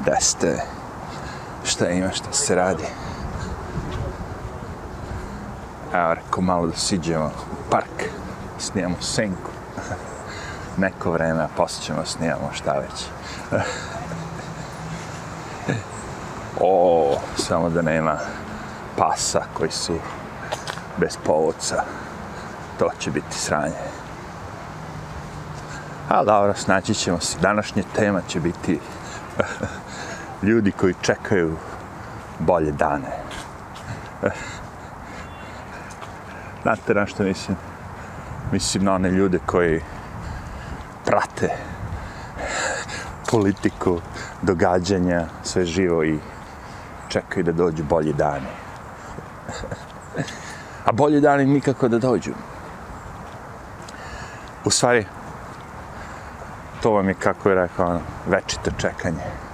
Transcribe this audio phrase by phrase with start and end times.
[0.00, 0.62] Gde ste?
[1.64, 2.84] Šta ima, šta se radi?
[5.94, 8.04] Evo, rekao malo da siđemo u park,
[8.58, 9.50] snijamo senku.
[10.82, 13.04] Neko vreme, a poslije ćemo snijamo šta već.
[16.60, 18.18] o, samo da nema
[18.96, 19.98] pasa koji su
[20.96, 21.84] bez povodca.
[22.78, 23.74] To će biti sranje.
[26.08, 27.38] A dobro, snaći ćemo se.
[27.38, 28.80] Današnja tema će biti
[30.42, 31.56] ljudi koji čekaju
[32.38, 33.10] bolje dane.
[36.62, 37.56] Znate na što mislim?
[38.52, 39.80] Mislim na one ljude koji
[41.04, 41.48] prate
[43.30, 44.00] politiku,
[44.42, 46.18] događanja, sve živo i
[47.08, 48.46] čekaju da dođu bolji dani.
[50.84, 52.32] A bolji dani nikako da dođu.
[54.64, 55.06] U stvari,
[56.82, 59.49] to vam je, kako je rekao, ono, večito čekanje.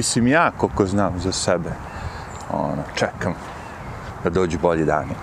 [0.00, 1.70] Mislim, ja, koliko znam za sebe,
[2.50, 3.34] ono, čekam
[4.24, 5.14] da dođu bolji dani.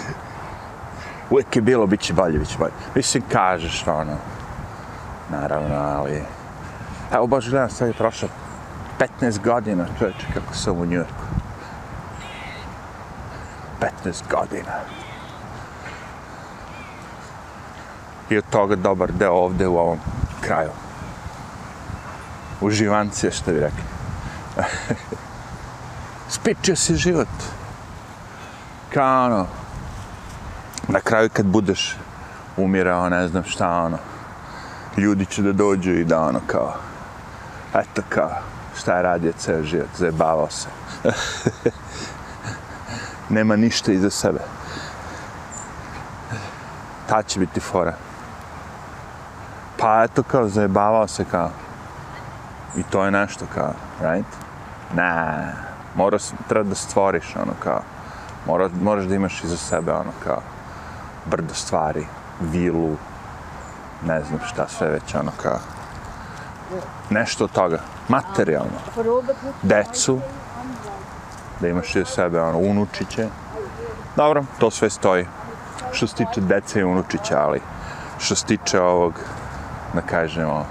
[1.30, 2.72] Uvijek je bilo, bit će bolje, bit će bolje.
[2.94, 4.16] Mislim, kažeš, ono,
[5.30, 6.22] naravno, ali...
[7.12, 8.28] Evo, baš gledam, sad je prošlo
[9.20, 11.24] 15 godina, čovječe, kako sam u Njujorku.
[14.04, 14.72] 15 godina.
[18.30, 19.98] I od toga dobar deo ovde u ovom
[20.40, 20.70] kraju.
[22.60, 23.82] Uživancije, što bi rekli.
[26.28, 27.28] Spičio si život.
[28.94, 29.46] Kao ono,
[30.88, 31.96] na kraju kad budeš
[32.56, 33.98] umirao, ne znam šta, ono,
[34.96, 36.74] ljudi će da dođu i da ono kao,
[37.74, 38.30] eto kao,
[38.78, 40.68] šta je radio ceo život, zajebavao se.
[43.36, 44.40] Nema ništa iza sebe.
[47.08, 47.94] Ta će biti fora.
[49.76, 51.50] Pa eto kao, zajebavao se kao,
[52.76, 54.26] i to je nešto kao, right?
[54.94, 55.36] Na,
[55.94, 57.80] moraš, treba da stvoriš ono kao,
[58.46, 60.42] mora, moraš da imaš iza sebe ono kao,
[61.26, 62.06] brdo stvari,
[62.40, 62.96] vilu,
[64.06, 65.58] ne znam šta sve već ono kao,
[67.10, 68.78] nešto od toga, materijalno,
[69.62, 70.20] decu,
[71.60, 73.28] da imaš iza sebe ono, unučiće,
[74.16, 75.26] dobro, to sve stoji,
[75.92, 77.60] što se tiče dece i unučića, ali
[78.18, 79.14] što se tiče ovog,
[79.94, 80.66] da kažemo,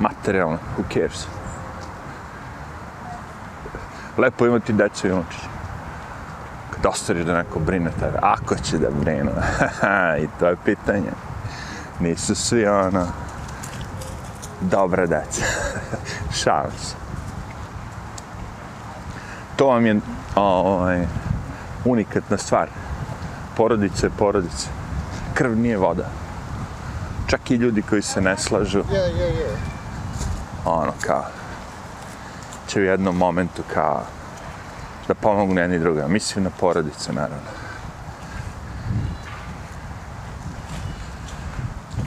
[0.00, 1.26] materijalno, who cares?
[4.18, 5.52] Lepo imati decu i unučiće
[6.82, 9.30] kad ostariš da neko brine tebe, ako će da brinu,
[10.22, 11.12] i to je pitanje.
[12.00, 13.06] Nisu svi ono,
[14.60, 15.44] dobra deca.
[16.42, 16.94] Šalim se.
[19.56, 20.00] To vam je
[20.34, 21.06] ovaj,
[21.84, 22.68] unikatna stvar.
[23.56, 24.68] Porodice, porodice.
[25.34, 26.08] Krv nije voda.
[27.26, 28.82] Čak i ljudi koji se ne slažu.
[30.64, 31.24] Ono kao,
[32.72, 34.02] će u jednom momentu kao,
[35.08, 36.08] da pomognu jedni druga.
[36.08, 37.50] Mislim na porodice, naravno.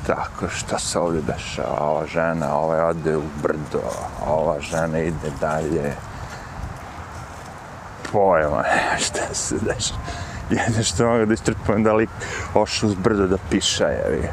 [0.07, 1.77] Tako, šta se ovdje dešava?
[1.79, 3.83] Ova žena, ovaj ode u brdo,
[4.27, 5.93] ova žena ide dalje.
[8.11, 8.63] Pojma,
[9.05, 10.01] šta se dešava?
[10.49, 12.09] Jedno što mogu da istrpujem da lik
[12.53, 14.29] ošao uz brdo da piša, jevi.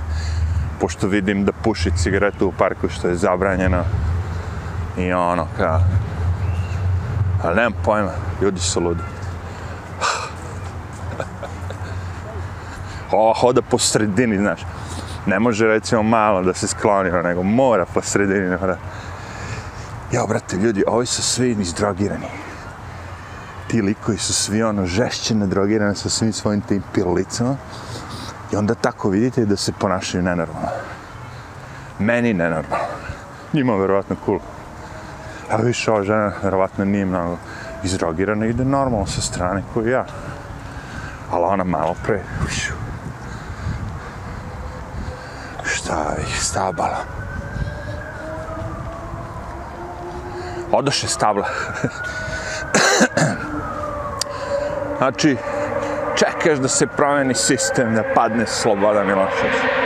[0.81, 3.85] Pošto vidim da puši cigaretu u parku što je zabranjeno.
[4.99, 5.81] I ono, kao,
[7.43, 8.11] Ali nemam pojma,
[8.43, 9.03] ljudi su ludi.
[13.13, 14.61] O, hoda po sredini, znaš.
[15.27, 18.57] Ne može recimo malo da se skloni, ono, nego mora po sredini.
[18.61, 18.77] Mora.
[20.13, 22.27] Ja, brate, ljudi, ovi su svi izdrogirani.
[23.67, 27.57] Ti likovi su svi ono žešće nadrogirani sa svim svojim tim pilicama.
[28.53, 30.69] I onda tako vidite da se ponašaju nenormalno.
[31.99, 32.87] Meni nenormalno.
[33.53, 34.39] Njima verovatno cool.
[35.51, 37.37] A više ova žena, vjerovatno nije mnogo
[37.85, 40.05] izrogirana, ide normalno sa strane koju ja.
[41.31, 42.73] Ali ona malo pre, ušu.
[45.65, 46.99] Šta ih stabala?
[50.73, 51.49] Odoše stabla.
[54.99, 55.37] znači,
[56.17, 59.82] čekaš da se promeni sistem, da padne sloboda Miloševića.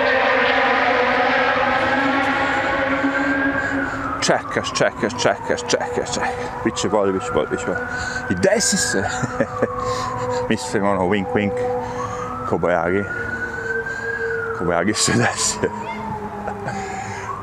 [4.27, 6.29] Čekaš, čekaš, čekaš, čekaš, čekaš.
[6.65, 7.79] Biće bolje, biće bolje, biće bolje.
[8.31, 9.05] I desi se.
[10.51, 11.53] Mislim, ono, wink, wink.
[12.49, 13.05] Kobajagi.
[14.59, 15.59] Kobajagi se desi.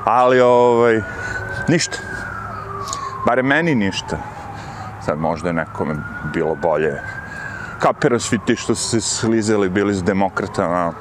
[0.05, 1.01] Ali, ovaj,
[1.67, 1.97] ništa.
[3.25, 4.17] Bare meni ništa.
[5.05, 5.95] Sad možda je nekome
[6.33, 7.01] bilo bolje.
[7.79, 10.93] Kapira svi ti što su se slizali, bili s demokratama.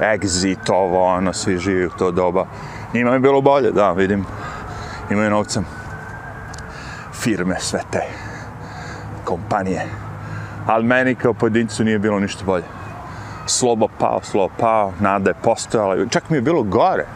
[0.00, 2.46] Exit, ovo, ono, svi živi u to doba.
[2.94, 4.26] Njima je bilo bolje, da, vidim
[5.10, 5.64] imaju novcem
[7.12, 8.00] firme, sve te
[9.24, 9.86] kompanije.
[10.66, 12.64] Ali meni kao pojedincu nije bilo ništa bolje.
[13.46, 16.06] Slobo pao, slobo pao, nada je postojala.
[16.10, 17.06] Čak mi je bilo gore.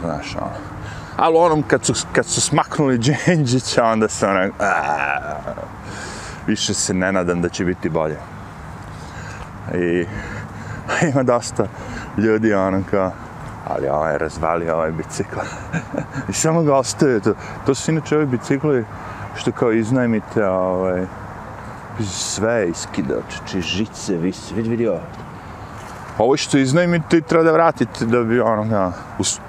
[0.00, 0.70] Znaš, ono.
[1.16, 4.48] Ali onom kad su, kad su smaknuli Đenđića, onda se ono,
[6.46, 8.16] više se ne nadam da će biti bolje.
[9.74, 10.06] I
[11.12, 11.66] ima dosta
[12.16, 13.12] ljudi, ono kao,
[13.66, 15.38] ali ovaj razvalio ovaj bicikl.
[16.30, 17.34] I samo ga ostaje to.
[17.66, 18.84] To su inače ovi bicikli
[19.34, 21.06] što kao iznajmite, ovaj,
[22.04, 23.14] sve iskida,
[23.50, 25.00] či žice, visi, vidi, vidi ovo.
[26.18, 28.92] Ovo što iznajmite treba da vratite da bi ono, ja,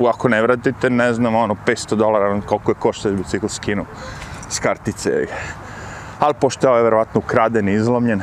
[0.09, 3.85] ako ne vratite, ne znam, ono, 500 dolara, ono, koliko je košta da bicikl skinu
[4.49, 5.27] s kartice.
[6.19, 8.21] Ali pošto je ovaj verovatno ukraden i izlomljen,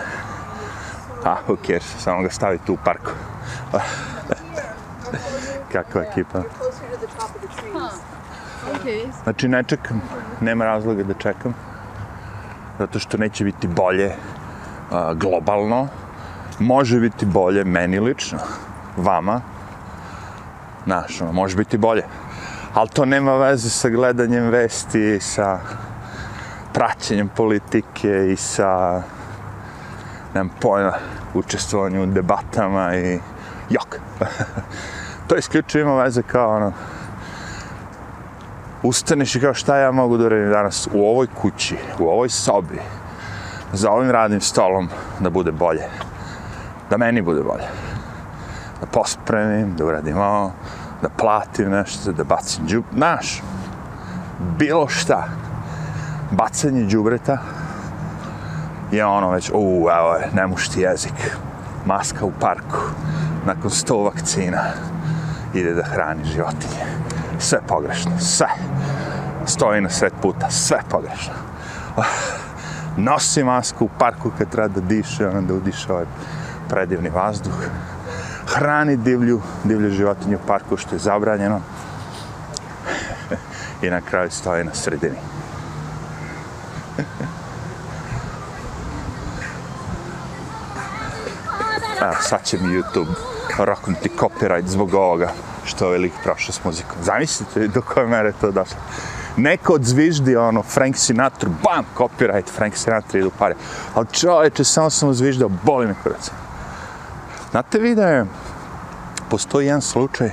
[1.24, 3.10] a, who cares, samo ga stavite u parku.
[3.72, 4.07] Ah.
[5.72, 6.42] Kakva ekipa.
[9.22, 10.02] Znači, ne čekam,
[10.40, 11.54] nema razloga da čekam,
[12.78, 14.12] zato što neće biti bolje
[14.90, 15.88] a, globalno,
[16.58, 18.38] može biti bolje meni lično,
[18.96, 19.40] vama,
[20.84, 22.04] znaš, može biti bolje.
[22.74, 25.58] Ali to nema veze sa gledanjem vesti, sa
[26.74, 29.02] praćenjem politike i sa,
[30.34, 30.92] nemam pojma,
[31.34, 33.18] učestvovanju u debatama i
[33.70, 33.98] jok.
[35.28, 36.72] to isključivo ima veze kao ono,
[38.82, 42.80] ustaneš i kao šta ja mogu da uradim danas u ovoj kući, u ovoj sobi,
[43.72, 44.88] za ovim radnim stolom
[45.20, 45.84] da bude bolje.
[46.90, 47.64] Da meni bude bolje.
[48.80, 50.52] Da pospremim, da uradim ovo,
[51.02, 53.42] da platim nešto, da bacim džub, naš,
[54.58, 55.28] bilo šta.
[56.30, 57.38] Bacanje džubreta
[58.92, 61.36] je ono već, u, evo je, nemušti jezik.
[61.86, 62.78] Maska u parku,
[63.46, 64.60] nakon sto vakcina,
[65.54, 66.84] ide da hrani životinje.
[67.38, 68.48] Sve pogrešno, sve.
[69.46, 71.32] Stoji na sred puta, sve pogrešno.
[71.96, 72.02] Ah,
[72.96, 76.04] nosi masku u parku kad treba da diše, onda udiše ovaj
[76.68, 77.54] predivni vazduh.
[78.46, 81.60] Hrani divlju, divlju životinju u parku što je zabranjeno.
[83.82, 85.18] I na kraju stoji na sredini.
[92.02, 95.32] Evo, sad će mi YouTube roknuti copyright zbog ovoga
[95.64, 96.96] što je lik prošao s muzikom.
[97.02, 98.76] Zamislite do koje mere to došlo.
[99.36, 103.54] Neko od zviždi, ono Frank Sinatra, bam, copyright, Frank Sinatra idu pare.
[103.94, 106.30] Ali čoveče, samo sam zviždao, boli me kurac.
[107.50, 108.26] Znate vi da je,
[109.30, 110.30] postoji jedan slučaj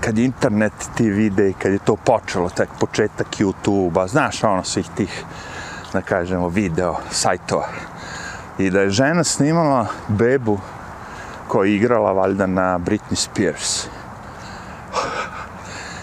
[0.00, 4.86] kad internet ti vide i kad je to počelo, tek početak YouTube-a, znaš ono svih
[4.96, 5.24] tih,
[5.92, 7.68] da kažemo, video, sajtova.
[8.58, 10.58] I da je žena snimala bebu
[11.48, 13.86] koja je igrala valjda na Britney Spears.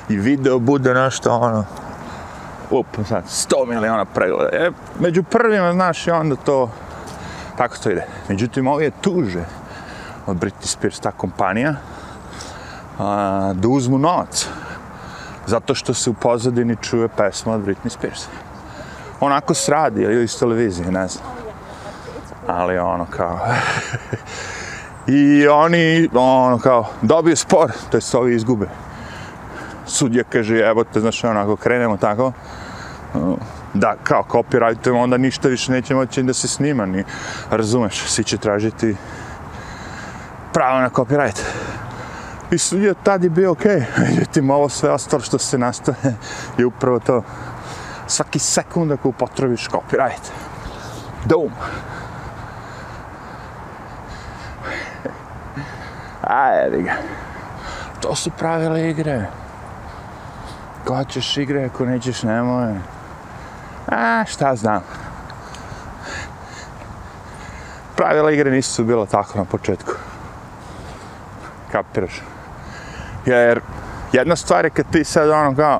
[0.10, 1.66] I video bude nešto ono,
[2.72, 4.50] up, sad, 100 miliona pregleda.
[4.54, 6.70] E, među prvima, znaš, i onda to,
[7.58, 8.06] tako to ide.
[8.30, 9.46] Međutim, ovo je tuže
[10.28, 11.76] od Britney Spears, ta kompanija,
[13.00, 14.48] a, da uzmu novac.
[15.48, 18.26] Zato što se u pozadini čuje pesma od Britney Spears.
[19.20, 21.26] Onako se ili iz televizije, ne znam.
[22.48, 23.40] Ali ono kao...
[25.08, 28.68] I oni, ono kao, dobiju spor, to je ovi izgube.
[29.86, 32.32] Sudija kaže, evo te, znaš, onako, krenemo tako,
[33.74, 37.04] da, kao, copyrightujemo, onda ništa više neće moći da se snima, ni,
[37.50, 38.96] razumeš, svi će tražiti
[40.54, 41.42] pravo na copyright.
[42.52, 43.86] I sudja tad je bio okej, okay.
[44.10, 46.16] međutim, ovo sve ostalo što se nastaje
[46.58, 47.24] je upravo to.
[48.08, 50.32] Svaki sekund ako upotrebiš copyright.
[51.26, 51.52] Doom.
[56.28, 56.94] Ajde ga.
[58.02, 59.26] To su pravila igre.
[60.86, 62.74] Ko ćeš igre, ako nećeš, nemoj.
[63.88, 64.82] A, šta znam.
[67.96, 69.92] Pravila igre nisu bila tako na početku.
[71.72, 72.22] Kapiraš?
[73.26, 73.62] Jer
[74.12, 75.80] jedna stvar je kad ti sad ono kao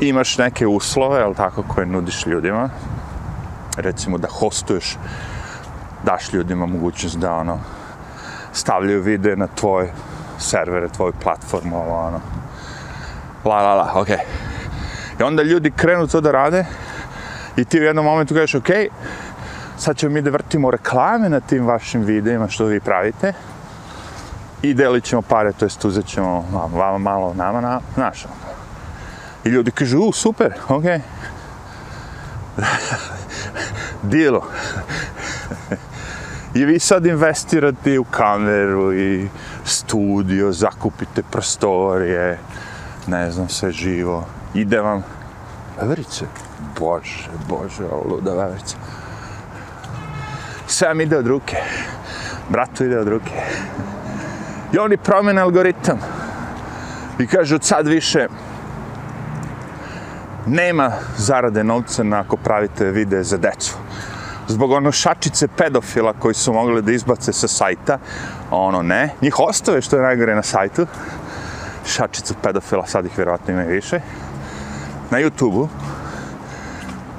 [0.00, 2.68] imaš neke uslove, ali tako, koje nudiš ljudima.
[3.76, 4.98] Recimo da hostuješ,
[6.04, 7.58] daš ljudima mogućnost da ono,
[8.52, 9.90] stavljaju videe na tvoj
[10.38, 12.20] servere, tvoju platformu, ovo, ono.
[13.44, 14.16] La, la, la, okej.
[14.16, 15.20] Okay.
[15.20, 16.64] I onda ljudi krenu to da rade
[17.56, 18.88] i ti u jednom momentu kažeš, okej, okay,
[19.78, 23.32] sad ćemo mi da vrtimo reklame na tim vašim videima što vi pravite
[24.62, 28.24] i delit ćemo pare, to jest uzet ćemo ono, vama malo, nama, na, znaš.
[28.24, 28.34] Ono.
[29.44, 31.00] I ljudi kažu, u, super, okej.
[32.58, 32.66] Okay.
[34.12, 34.42] Dilo.
[36.54, 39.28] I vi sad investirate u kameru i
[39.64, 42.38] studio, zakupite prostorije,
[43.06, 44.26] ne znam, sve živo.
[44.54, 45.02] Ide vam
[45.80, 46.24] veverice.
[46.78, 48.76] Bože, bože, ovo luda veverica.
[50.66, 51.56] Sve vam ide od ruke.
[52.48, 53.32] Bratu ide od ruke.
[54.72, 55.98] I oni promene algoritam.
[57.18, 58.26] I kažu od sad više
[60.46, 63.76] nema zarade novca na ako pravite videe za decu.
[64.50, 67.98] Zbog ono šačice pedofila koji su mogli da izbace sa sajta,
[68.50, 70.86] ono ne, njih ostave što je najgore na sajtu,
[71.86, 74.00] šačicu pedofila, sad ih vjerojatno ima i više,
[75.10, 75.68] na YouTube-u,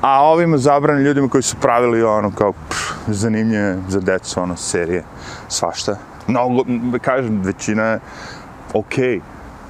[0.02, 5.04] a ovim zabrani ljudima koji su pravili ono kao pff, zanimljive za decu, ono, serije,
[5.48, 5.96] svašta.
[6.28, 6.64] Mnogo,
[7.02, 8.00] kažem, većina je
[8.74, 9.22] okej okay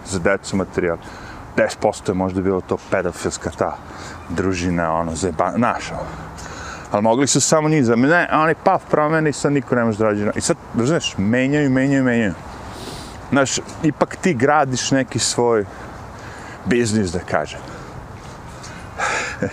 [0.05, 0.97] za decu materijal.
[1.57, 3.77] 10% je možda bilo to pedofilska ta
[4.29, 5.93] družina, ono, zajebana, naša.
[5.93, 6.30] Ono.
[6.91, 9.97] Ali mogli su samo njih za ne, oni paf promeni i sad niko ne može
[9.97, 10.31] da rađe.
[10.35, 12.33] I sad, znaš, menjaju, menjaju, menjaju.
[13.29, 15.65] Znaš, ipak ti gradiš neki svoj
[16.65, 17.59] biznis, da kažem.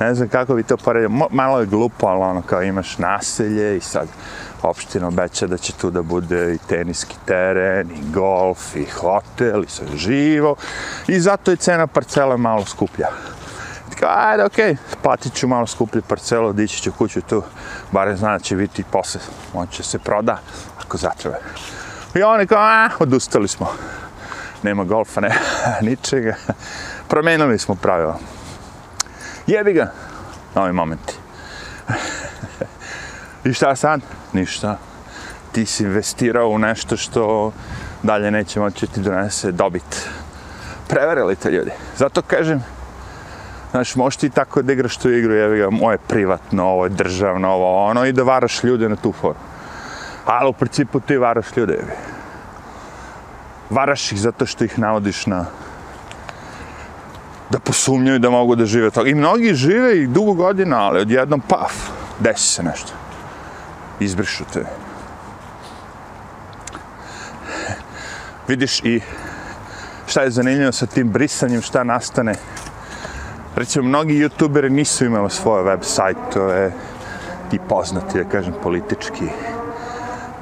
[0.00, 3.80] ne znam kako bi to poredio, malo je glupo, ali ono, kao imaš naselje i
[3.80, 4.08] sad
[4.62, 9.68] opština obeća da će tu da bude i teniski teren, i golf, i hotel, i
[9.68, 10.56] sve živo.
[11.08, 13.08] I zato je cena parcele malo skuplja.
[14.00, 17.42] Kao, ajde, okej, okay, platit ću malo skuplju parcelu, dići ću kuću tu,
[17.92, 19.20] barem zna da će biti posle,
[19.54, 20.38] on će se proda,
[20.80, 21.36] ako zatrebe.
[22.14, 23.66] I oni kao, a, odustali smo.
[24.62, 25.38] Nema golfa, ne,
[25.88, 26.34] ničega.
[27.08, 28.18] Promenili smo pravila.
[29.46, 29.92] Jebi ga,
[30.54, 31.14] novi momenti.
[33.44, 34.00] I šta sad?
[34.32, 34.78] Ništa.
[35.52, 37.52] Ti si investirao u nešto što
[38.02, 40.08] dalje neće moći ti donese dobit.
[40.88, 41.70] Prevarili te ljudi.
[41.96, 42.64] Zato kažem,
[43.70, 47.48] znaš, možeš ti tako da igraš tu igru, jevi ga, moje privatno, ovo je državno,
[47.48, 49.38] ovo ono, i da varaš ljude na tu foru.
[50.24, 51.92] Ali u principu ti varaš ljude, jevi.
[53.70, 55.46] Varaš ih zato što ih navodiš na
[57.50, 59.10] da posumnjaju da mogu da žive toga.
[59.10, 61.72] I mnogi žive i dugo godina, ali odjednom, paf,
[62.18, 62.92] desi se nešto
[64.00, 64.64] izbrišu te.
[68.48, 69.00] Vidiš i
[70.06, 72.34] šta je zanimljivo sa tim brisanjem, šta nastane.
[73.58, 76.72] Recimo, mnogi youtuberi nisu imali svoje web sajtove,
[77.50, 79.28] ti poznati, da kažem, politički.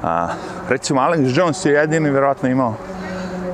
[0.03, 0.27] A,
[0.69, 2.75] recimo, Alex Jones je jedini vjerojatno imao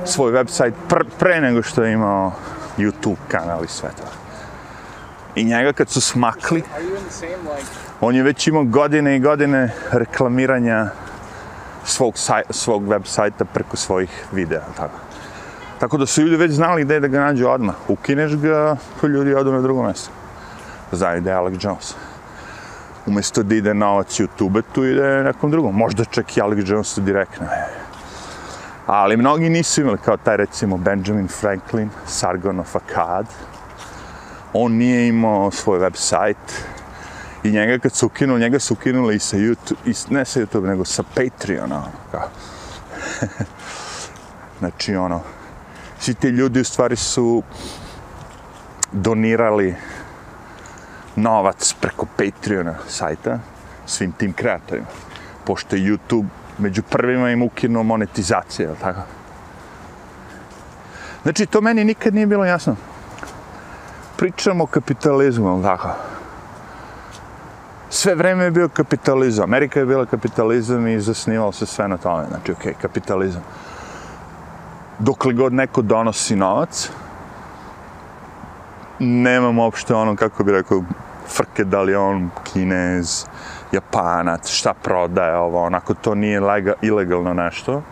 [0.04, 2.32] svoj web sajt pr pre nego što je imao
[2.78, 4.04] YouTube kanal i sve to.
[5.34, 6.62] I njega kad su smakli,
[8.00, 10.86] on je već imao godine i godine reklamiranja
[11.84, 14.62] svog, saj, svog web sajta preko svojih videa.
[14.76, 15.03] Tako
[15.78, 17.74] tako da su ljudi već znali gde da ga nađu odmah.
[17.88, 20.10] Ukineš ga, pa ljudi odu na drugo mjesto.
[20.92, 21.94] Znaju da je Alex Jones.
[23.06, 25.74] Umjesto da ide novac YouTube, tu ide nekom drugom.
[25.74, 27.46] Možda čak i Alex Jones direktno.
[28.86, 33.26] Ali mnogi nisu imali kao taj recimo Benjamin Franklin, Sargon of Akkad.
[34.52, 35.94] On nije imao svoj website.
[35.94, 36.64] sajt,
[37.44, 40.66] I njega kad su ukinuli, njega su ukinuli i sa YouTube, i, ne sa YouTube,
[40.66, 42.28] nego sa Patreona, ono, kao.
[44.60, 45.20] znači, ono,
[46.04, 47.42] svi ti ljudi u stvari su
[48.92, 49.74] donirali
[51.16, 53.38] novac preko Patreona sajta
[53.86, 54.86] svim tim kreatorima.
[55.44, 56.26] Pošto je YouTube
[56.58, 59.00] među prvima im ukinuo monetizacije, je tako?
[61.22, 62.76] Znači, to meni nikad nije bilo jasno.
[64.16, 65.88] Pričamo o kapitalizmu, je tako?
[67.90, 69.44] sve vreme je bio kapitalizam.
[69.44, 72.26] Amerika je bila kapitalizam i zasnivalo se sve na tome.
[72.28, 73.42] Znači, okej, okay, kapitalizam
[74.98, 76.90] dokle god neko donosi novac,
[78.98, 80.82] nemam uopšte ono, kako bi rekao,
[81.28, 83.26] frke da li on kinez,
[83.72, 87.82] japanac, šta prodaje ovo, onako to nije lega, ilegalno nešto.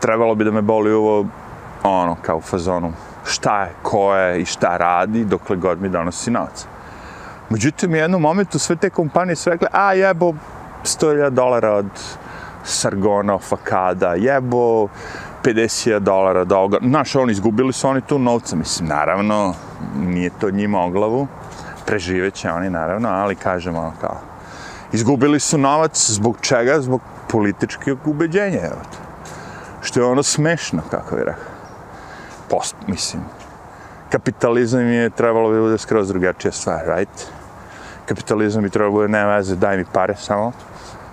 [0.00, 1.26] Trebalo bi da me boli ovo,
[1.82, 2.92] ono, kao u fazonu,
[3.24, 6.66] šta je, ko je i šta radi, dokle god mi donosi novac.
[7.50, 10.32] Međutim, u jednom momentu sve te kompanije su rekli, a jebo
[10.84, 11.86] 100.000 dolara od
[12.64, 14.88] Sargona, Fakada, jebo
[15.44, 16.78] 50 dolara da ovoga.
[16.82, 19.54] Znaš, oni izgubili su oni tu novca, mislim, naravno,
[19.96, 21.26] nije to njima o glavu,
[21.86, 24.20] preživeće oni, naravno, ali kažemo, ono kao,
[24.92, 26.80] izgubili su novac, zbog čega?
[26.80, 28.80] Zbog političkog ubeđenja, evo
[29.82, 31.52] Što je ono smešno, kako je rekao.
[32.50, 33.22] Post, mislim,
[34.10, 37.26] kapitalizam je trebalo bi bude skroz drugačija stvar, right?
[38.06, 40.52] kapitalizam bi trebalo bude, nema veze, daj mi pare samo,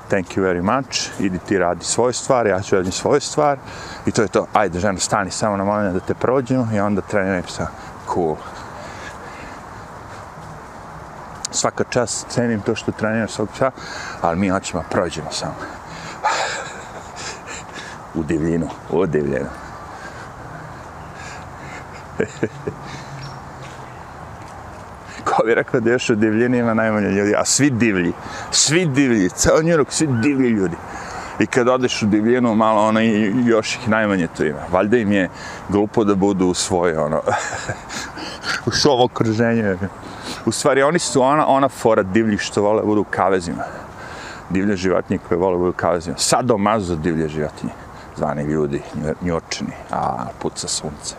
[0.10, 3.58] thank you very much, idi ti radi svoje stvari, ja ću radim svoje stvar,
[4.06, 7.02] i to je to, ajde žena, stani samo na moment da te prođemo, i onda
[7.02, 7.68] trenujem sa
[8.14, 8.36] cool.
[11.52, 13.72] Svaka čast cenim to što treniraš svog psa,
[14.22, 15.56] ali mi hoćemo prođemo samo.
[18.16, 19.50] u divljinu, u divljinu.
[25.30, 28.14] Ko bi rekao da još u divljini ima najmanje ljudi, a svi divlji,
[28.52, 30.76] svi divlji, ceo njurok, svi divlji ljudi.
[31.40, 34.60] I kad odeš u divljinu, malo ono, i još ih najmanje tu ima.
[34.72, 35.30] Valjda im je
[35.70, 37.22] glupo da budu u svoje, ono,
[38.68, 39.78] u svom okruženje.
[40.46, 43.64] U stvari, oni su ona, ona fora divlji što vole budu u kavezima.
[44.50, 46.18] Divlje životinje koje vole budu u kavezima.
[46.18, 47.72] Sado mazo divlje životinje.
[48.18, 48.82] Zvani ljudi,
[49.22, 51.16] njočni, a puca sunce.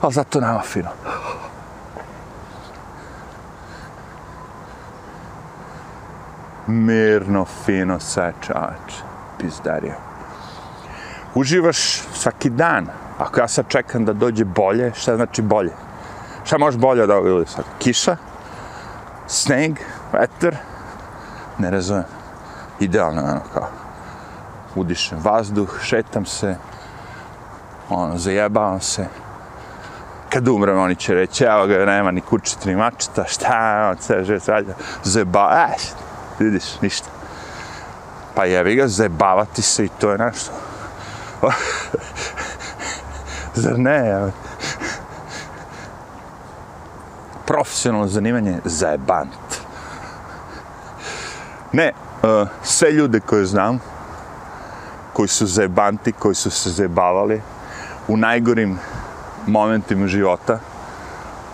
[0.00, 0.88] Ali zato nama fino.
[6.72, 8.94] Mirno, fino, sačač,
[9.38, 9.94] pizdario.
[11.34, 12.86] Uživaš svaki dan.
[13.18, 15.72] Ako ja sad čekam da dođe bolje, šta znači bolje?
[16.44, 17.64] Šta može bolje od ovoga ili sad?
[17.78, 18.16] Kiša?
[19.26, 19.78] Sneg?
[20.12, 20.56] Veter?
[21.58, 22.04] Ne razumem.
[22.80, 23.68] Idealno, ono, kao.
[24.74, 26.56] Udišem vazduh, šetam se,
[27.88, 29.06] ono, zajebavam se.
[30.28, 34.24] Kad umrem, oni će reći, evo ga, nema ni kućita, ni mačeta, šta, ono, sve
[34.24, 34.64] žive, sve
[35.02, 35.76] zajeba, e,
[36.38, 37.08] vidiš, ništa.
[38.34, 40.52] Pa jevi ga, zajebavati se i to je nešto.
[43.54, 44.30] Zar ne, evo?
[47.52, 49.60] profesionalno zanimanje zajebant.
[51.72, 53.78] Ne, uh, sve ljude koje znam,
[55.12, 57.42] koji su zajebanti, koji su se zajebavali
[58.08, 58.78] u najgorim
[59.46, 60.58] momentima života,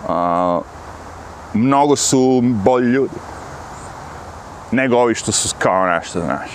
[0.08, 0.62] uh,
[1.54, 3.14] mnogo su bolji ljudi
[4.70, 6.50] nego ovi što su kao nešto, znaš.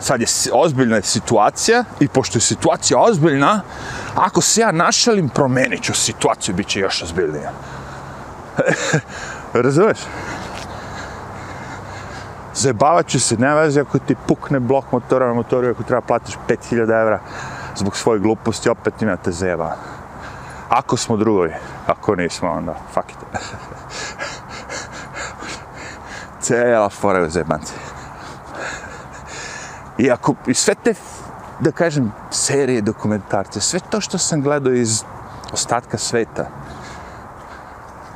[0.00, 3.60] Sad je ozbiljna situacija i pošto je situacija ozbiljna,
[4.14, 7.52] ako se ja našalim, promenit ću situaciju, bit će još ozbiljnija.
[9.52, 9.98] Razumeš?
[12.54, 16.34] Zajebavat ću se, ne vezi ako ti pukne blok motora na motoru, ako treba platiš
[16.48, 17.20] 5000 evra
[17.76, 19.76] zbog svoje gluposti, opet ima te zajeba.
[20.68, 21.52] Ako smo drugovi,
[21.86, 23.18] ako nismo, onda fuck it.
[26.42, 27.72] Cela fora je zajebanci.
[29.98, 30.94] I ako, i sve te,
[31.60, 35.04] da kažem, serije, dokumentarce, sve to što sam gledao iz
[35.52, 36.46] ostatka sveta,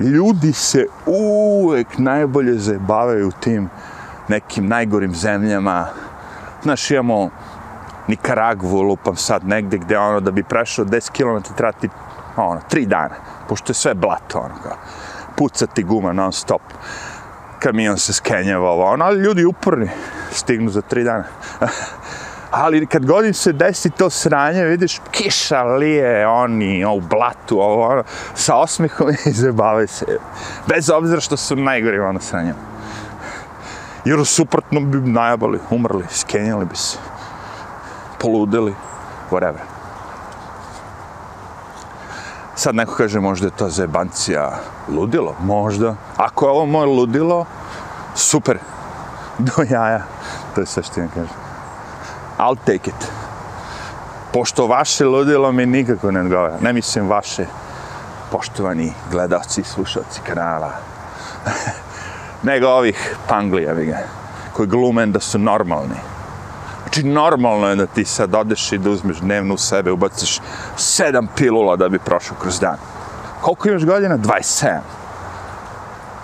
[0.01, 3.71] ljudi se uvek najbolje zajebavaju u tim
[4.29, 5.87] nekim najgorim zemljama.
[6.63, 7.31] Znaš, imamo
[8.09, 11.89] Nikaragvu, lupam sad negde gde ono da bi prešao 10 km trati
[12.37, 13.15] ono, 3 dana,
[13.49, 14.77] pošto je sve blato, ono kao,
[15.37, 16.63] pucati guma non stop,
[17.67, 19.89] kamion se skenjava, ono, ali ljudi uporni
[20.31, 21.25] stignu za 3 dana.
[22.51, 27.87] ali kad godin se desi to sranje, vidiš, kiša lije, oni, o, u blatu, ovo,
[27.87, 28.03] ono,
[28.35, 30.07] sa osmihom i zabave se.
[30.67, 32.55] Bez obzira što su najgori ono sranje.
[34.05, 36.99] Jer suprotno bi najabali, umrli, skenjali bi se,
[38.19, 38.75] poludeli,
[39.31, 39.76] whatever.
[42.57, 45.95] Sad neko kaže možda je to zebancija ludilo, možda.
[46.17, 47.45] Ako je ovo moje ludilo,
[48.15, 48.59] super,
[49.47, 50.03] do jaja,
[50.55, 51.37] to je sve što im kažem.
[52.39, 53.11] I'll take it.
[54.33, 56.57] Pošto vaše ludilo mi nikako ne odgovara.
[56.61, 57.47] Ne mislim vaše
[58.31, 60.73] poštovani gledalci i slušalci kanala.
[62.49, 63.99] Nego ovih panglija, ga,
[64.53, 66.16] koji glumen da su normalni.
[66.97, 70.41] Znači, normalno je da ti sad odeš i da uzmeš dnevnu u sebe, ubaciš
[70.77, 72.77] sedam pilula da bi prošao kroz dan.
[73.41, 74.19] Koliko imaš godina?
[74.19, 74.79] 27.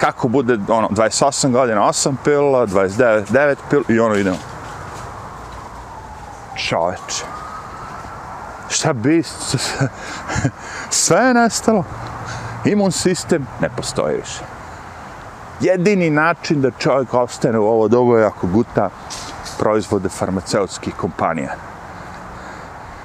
[0.00, 4.36] Kako bude, ono, 28 godina, 8 pilula, 29, 9 pilula i ono idemo
[6.56, 7.24] čoveče.
[8.68, 9.22] Šta bi?
[10.90, 11.84] Sve je nestalo.
[12.64, 14.40] Imun sistem ne postoji više.
[15.60, 18.90] Jedini način da čovjek ostane u ovo dobo je ako guta
[19.62, 21.54] proizvode farmaceutskih kompanija.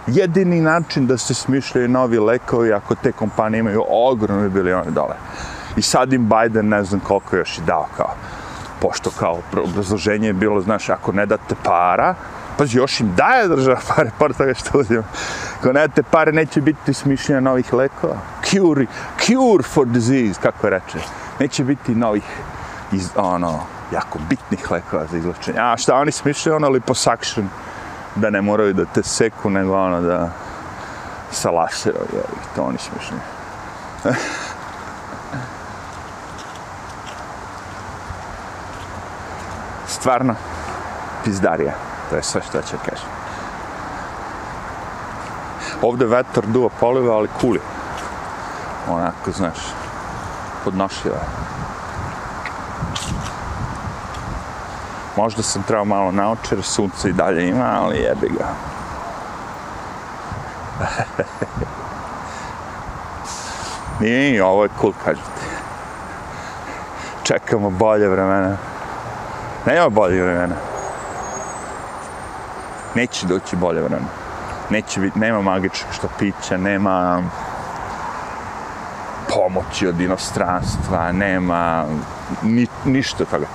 [0.07, 5.15] Jedini način da se smišljaju novi lekovi ako te kompanije imaju ogromne bilione dole.
[5.75, 8.13] I sad im Biden ne znam koliko još i dao kao
[8.81, 12.15] pošto kao obrazloženje je bilo, znaš, ako ne date para,
[12.57, 15.03] Pazi, još im daje država pare, par toga što uzim.
[15.59, 18.15] Ako ne date pare, neće biti smišljena novih lekova.
[18.43, 18.85] Cure,
[19.19, 20.99] cure for disease, kako reče.
[21.39, 22.23] Neće biti novih,
[22.91, 23.59] iz, ono,
[23.91, 25.59] jako bitnih lekova za izlečenje.
[25.59, 27.49] A šta oni smišljaju, ono, liposuction,
[28.15, 30.29] da ne moraju da te seku, nego ono, da
[31.31, 32.21] sa laserom, je,
[32.55, 33.21] to oni smišljaju.
[39.87, 40.35] Stvarno,
[41.23, 41.73] pizdarija.
[42.09, 43.09] To je sve što će kažem.
[45.81, 47.61] Ovde vetar duva poliva, ali kuli.
[48.89, 49.57] Onako, znaš,
[50.63, 51.19] podnošljiva.
[55.17, 58.47] Možda sam trebao malo naoče, jer sunce i dalje ima, ali jebi ga.
[63.99, 65.41] Nije, ovo je cool, kažete.
[67.23, 68.57] Čekamo bolje vremena.
[69.65, 70.55] Nema bolje vremena.
[72.95, 74.09] Neće doći bolje vremena.
[74.69, 77.29] Neće biti, nema magičnog štapića, nema um,
[79.33, 81.85] pomoći od inostranstva, nema
[82.43, 83.47] ni, ništa toga.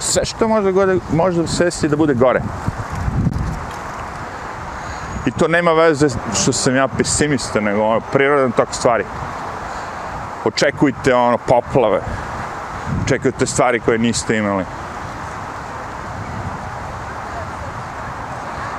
[0.00, 2.40] Sve što može, gode, može svesti da bude gore.
[5.26, 6.08] I to nema veze
[6.42, 9.04] što sam ja pesimista, nego ono, prirodan tok stvari.
[10.44, 12.00] Očekujte ono, poplave.
[13.04, 14.64] Očekujte stvari koje niste imali.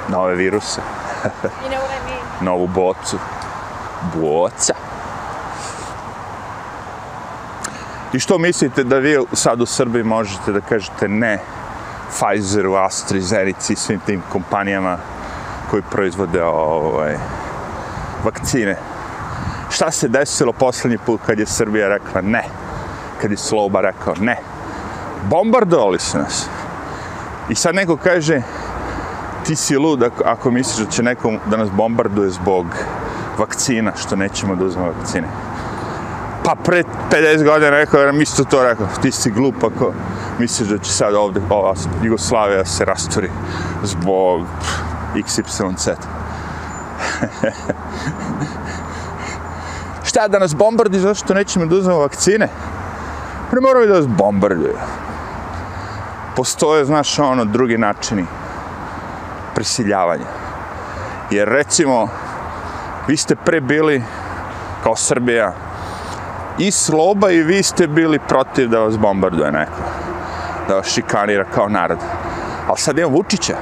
[0.08, 0.82] Nove viruse.
[2.41, 3.17] Novu bocu.
[4.15, 4.88] Boca.
[8.13, 11.39] I što mislite da vi sad u Srbiji možete da kažete ne
[12.10, 14.98] Pfizeru, Astri, Zenici i svim tim kompanijama
[15.69, 17.15] koji proizvode ovaj,
[18.24, 18.78] vakcine?
[19.69, 22.43] Šta se desilo poslednji put kad je Srbija rekla ne?
[23.22, 24.38] Kad je Sloba rekao ne?
[25.30, 26.48] Bombardovali su nas.
[27.50, 28.41] I sad neko kaže,
[29.45, 32.65] ti si lud ako, ako misliš da će neko da nas bombarduje zbog
[33.38, 35.28] vakcina, što nećemo da uzmemo vakcine.
[36.49, 39.93] Pa pre 50 godina rekao, jer mi isto to rekao, ti si glup ako
[40.39, 43.29] misliš da će sad ovde ova Jugoslavija se rasturi
[43.83, 44.45] zbog
[45.15, 45.93] XYZ.
[50.09, 52.49] Šta da nas bombardi zašto nećemo da uzmemo vakcine?
[53.51, 54.77] Ne moraju da nas bombarduju.
[56.35, 58.25] Postoje, znaš, ono, drugi načini
[59.55, 60.25] prisiljavanja.
[61.31, 62.07] Jer recimo,
[63.07, 64.03] vi ste pre bili
[64.83, 65.68] kao Srbija
[66.60, 69.82] i sloba i vi ste bili protiv da vas bombarduje neko.
[70.67, 71.98] Da vas šikanira kao narod.
[72.67, 73.58] Ali sad imam Vučića.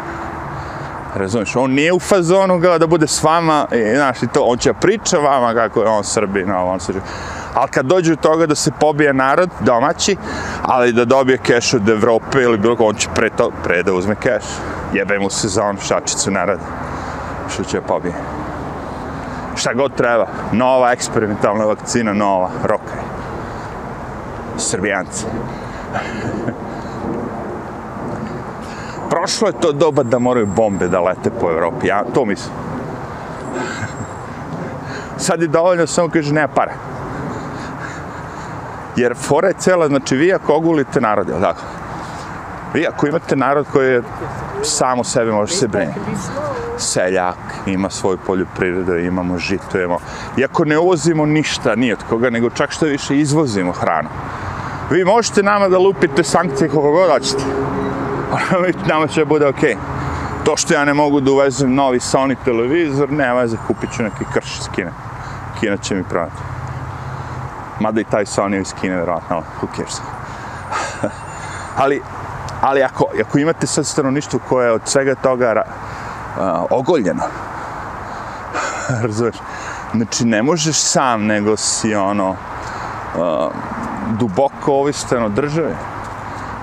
[1.16, 4.58] Razumiješ, on nije u fazonu ga da bude s vama, i, znaš, i to, on
[4.58, 7.00] će priča vama kako je on Srbi, no, on Srbi.
[7.54, 10.18] Ali kad dođe do toga da se pobije narod domaći,
[10.62, 13.94] ali da dobije keš od Evrope ili bilo ko, on će pre, to, pre da
[13.94, 14.44] uzme keš.
[14.94, 16.60] Jebe mu se za on šačicu narod.
[17.54, 18.14] Što će pobije.
[19.58, 20.28] Šta god treba.
[20.52, 22.50] Nova eksperimentalna vakcina, nova.
[22.63, 23.00] Rokaj.
[24.58, 25.26] Srbijanci.
[29.10, 31.88] Prošlo je to doba da moraju bombe da lete po Evropi.
[31.88, 32.56] Ja to mislim.
[35.26, 36.74] Sad je dovoljno samo kaže nema para.
[38.96, 41.62] Jer fora je cela, znači vi ako ogulite narod, tako?
[42.78, 44.02] Vi ako imate narod koji je
[44.63, 46.00] samo sebe može se brinuti,
[46.78, 49.98] Seljak, ima svoju poljoprivredu, imamo žitujemo.
[50.38, 54.10] Iako ne uvozimo ništa, ni od koga, nego čak što više izvozimo hranu.
[54.92, 57.44] Vi možete nama da lupite sankcije koliko god hoćete.
[58.94, 59.74] nama će bude okej.
[59.74, 59.78] Okay.
[60.46, 64.26] To što ja ne mogu da uvezem novi Sony televizor, nema veze, kupit ću neki
[64.34, 64.92] krš iz Kine.
[65.60, 66.42] Kina će mi prodati.
[67.80, 70.02] Mada i taj Sony iz Kine, vjerojatno, who cares.
[71.84, 72.02] ali,
[72.62, 77.24] ali ako, ako imate sad stanovništvo koje je od svega toga uh, ogoljeno,
[79.04, 79.36] razumeš,
[79.96, 83.52] znači ne možeš sam, nego si ono, uh,
[84.20, 85.76] duboko ovistan od države.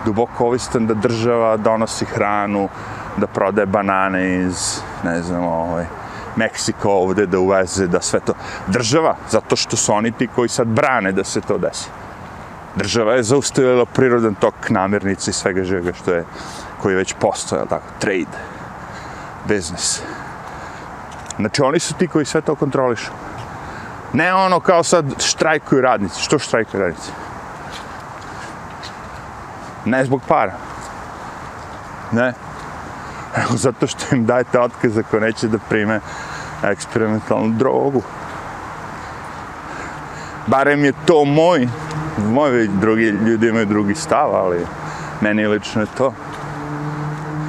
[0.04, 2.68] Duboko ovistan da država donosi hranu,
[3.16, 5.87] da prodaje banane iz, ne znam, ovaj,
[6.37, 8.33] Meksiko ovde da uveze, da sve to.
[8.66, 11.88] Država, zato što su oni ti koji sad brane da se to desi.
[12.76, 16.24] Država je zaustavila prirodan tok namirnice i svega živega što je,
[16.82, 18.38] koji je već postojao, tako, trade,
[19.48, 20.02] biznis.
[21.37, 23.10] Znači, oni su ti koji sve to kontrolišu.
[24.12, 26.22] Ne ono kao sad štrajkuju radnici.
[26.22, 27.10] Što štrajkuju radnici?
[29.84, 30.52] Ne zbog para.
[32.12, 32.34] Ne.
[33.37, 36.00] Evo, zato što im dajete otkaz ako neće da prime
[36.62, 38.02] eksperimentalnu drogu.
[40.46, 41.68] Barem je to moj,
[42.18, 44.66] moji drugi ljudi imaju drugi stav, ali
[45.20, 46.12] meni lično je to.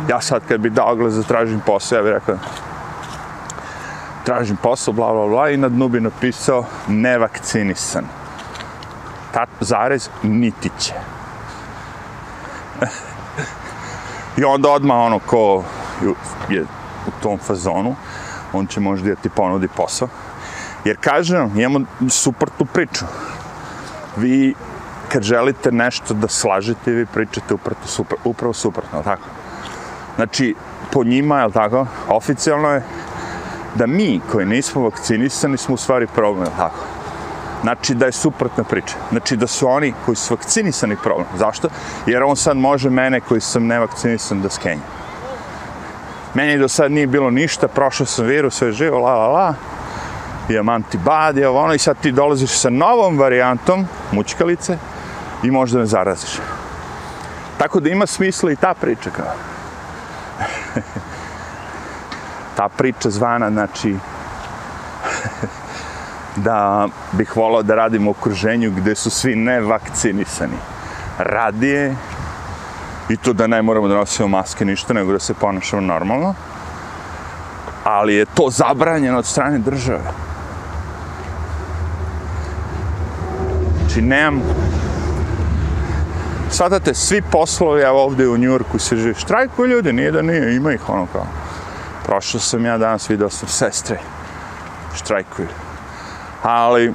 [0.09, 2.37] Ja sad kad bi dao glas da tražim posao, ja bih rekao
[4.25, 8.05] tražim posao, bla, bla, bla, i na dnu bi napisao nevakcinisan.
[9.33, 10.93] Ta, zarez, niti će.
[14.37, 15.63] I onda odmah ono ko
[16.49, 16.61] je
[17.07, 17.95] u tom fazonu,
[18.53, 20.07] on će možda da ti ponudi posao.
[20.85, 23.05] Jer kažem, imamo suprotnu priču.
[24.17, 24.53] Vi,
[25.09, 29.27] kad želite nešto da slažete, vi pričate upravo, super, upravo suprotno, tako?
[30.15, 30.55] Znači,
[30.91, 32.83] po njima, je tako, oficijalno je
[33.75, 36.95] da mi, koji nismo vakcinisani, smo u stvari problem, tako?
[37.65, 38.95] znači da je suprotna priča.
[39.11, 41.27] Znači da su oni koji su vakcinisani problem.
[41.37, 41.69] Zašto?
[42.05, 44.81] Jer on sad može mene koji sam nevakcinisan da skenja.
[46.33, 49.53] Meni do sad nije bilo ništa, prošao sam virus, sve živo, la la la,
[50.47, 54.77] Diamanti Bad, ovo ono, i sad ti dolaziš sa novom varijantom mučkalice
[55.43, 56.39] i možda me zaraziš.
[57.57, 59.33] Tako da ima smisla i ta priča kao.
[62.57, 63.95] ta priča zvana, znači,
[66.45, 70.57] da bih volao da radim u okruženju gde su svi nevakcinisani.
[71.17, 71.95] Radije,
[73.09, 76.33] i to da ne moramo da nosimo maske ništa, nego da se ponašamo normalno,
[77.83, 80.11] ali je to zabranjeno od strane države.
[83.95, 84.41] Znači, nemam...
[86.83, 90.73] te svi poslovi, evo ovdje u Njurku se živi, štrajkuju ljudi, nije da nije, ima
[90.73, 91.25] ih ono kao.
[92.05, 93.99] Prošao sam ja danas, vidio sam sestre,
[94.95, 95.47] štrajkuju.
[96.43, 96.93] Ali,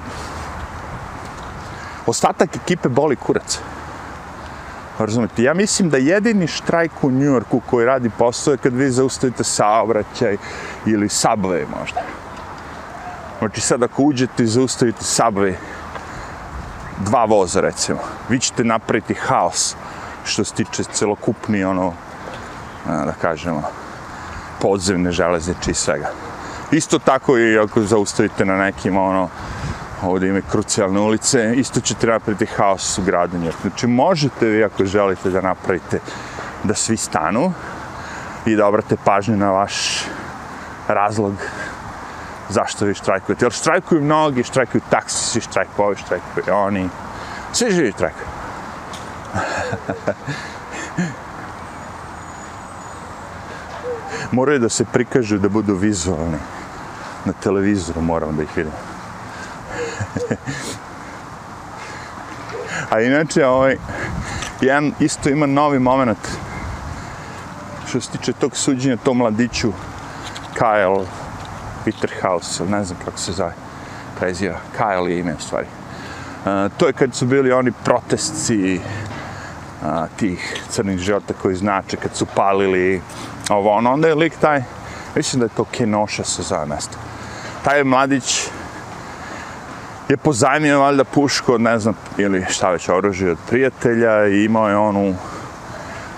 [2.06, 3.58] ostatak ekipe boli kurac.
[4.98, 9.44] Razumite, ja mislim da jedini štrajk u Njujorku koji radi posao je kad vi zaustavite
[9.44, 10.36] saobraćaj
[10.86, 12.02] ili subway možda.
[13.38, 15.54] Znači sad ako uđete i zaustavite subway,
[17.04, 19.76] dva voza recimo, vi ćete napraviti haos
[20.24, 21.92] što se tiče celokupni ono,
[22.86, 23.62] da kažemo,
[24.60, 26.10] podzemne železniče i svega.
[26.70, 29.28] Isto tako i ako zaustavite na nekim ono,
[30.02, 33.56] ovdje ima krucijalne ulice, isto ćete napraviti haos u gradu Njurk.
[33.60, 36.00] Znači, možete vi ako želite da napravite
[36.64, 37.52] da svi stanu
[38.46, 40.04] i da obrate pažnju na vaš
[40.88, 41.34] razlog
[42.50, 43.44] zašto vi štrajkujete.
[43.44, 46.88] Jer štrajkuju mnogi, štrajkuju taksisi, štrajkuju ovi, štrajkuju oni.
[47.52, 48.26] Svi živi štrajkuju.
[54.32, 56.38] Moraju da se prikažu da budu vizualni.
[57.24, 58.72] Na televizoru moram da ih vidim.
[62.90, 63.76] A inače, ovaj,
[64.60, 66.18] jedan isto ima novi moment
[67.88, 69.72] što se tiče tog suđenja tom mladiću
[70.58, 71.06] Kyle
[71.84, 73.52] Peter House, ne znam kako se zove,
[74.18, 75.66] preziva, Kyle je ime u stvari.
[75.66, 78.80] Uh, to je kad su bili oni protestci
[79.82, 83.02] a, tih crnih života koji znače kad su palili
[83.50, 84.62] ovo ono, onda je lik taj,
[85.16, 86.98] mislim da je to Kenosha se zove mesto.
[87.64, 88.48] Taj mladić
[90.08, 94.68] je pozajmio valjda pušku od ne znam ili šta već oružje od prijatelja i imao
[94.68, 95.14] je onu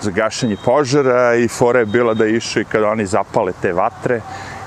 [0.01, 4.21] za gašenje požara i fora je bila da išu i kada oni zapale te vatre,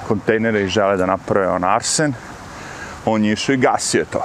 [0.08, 2.14] kontejnere i žele da naprave on arsen,
[3.04, 4.22] on je išao i gasio to.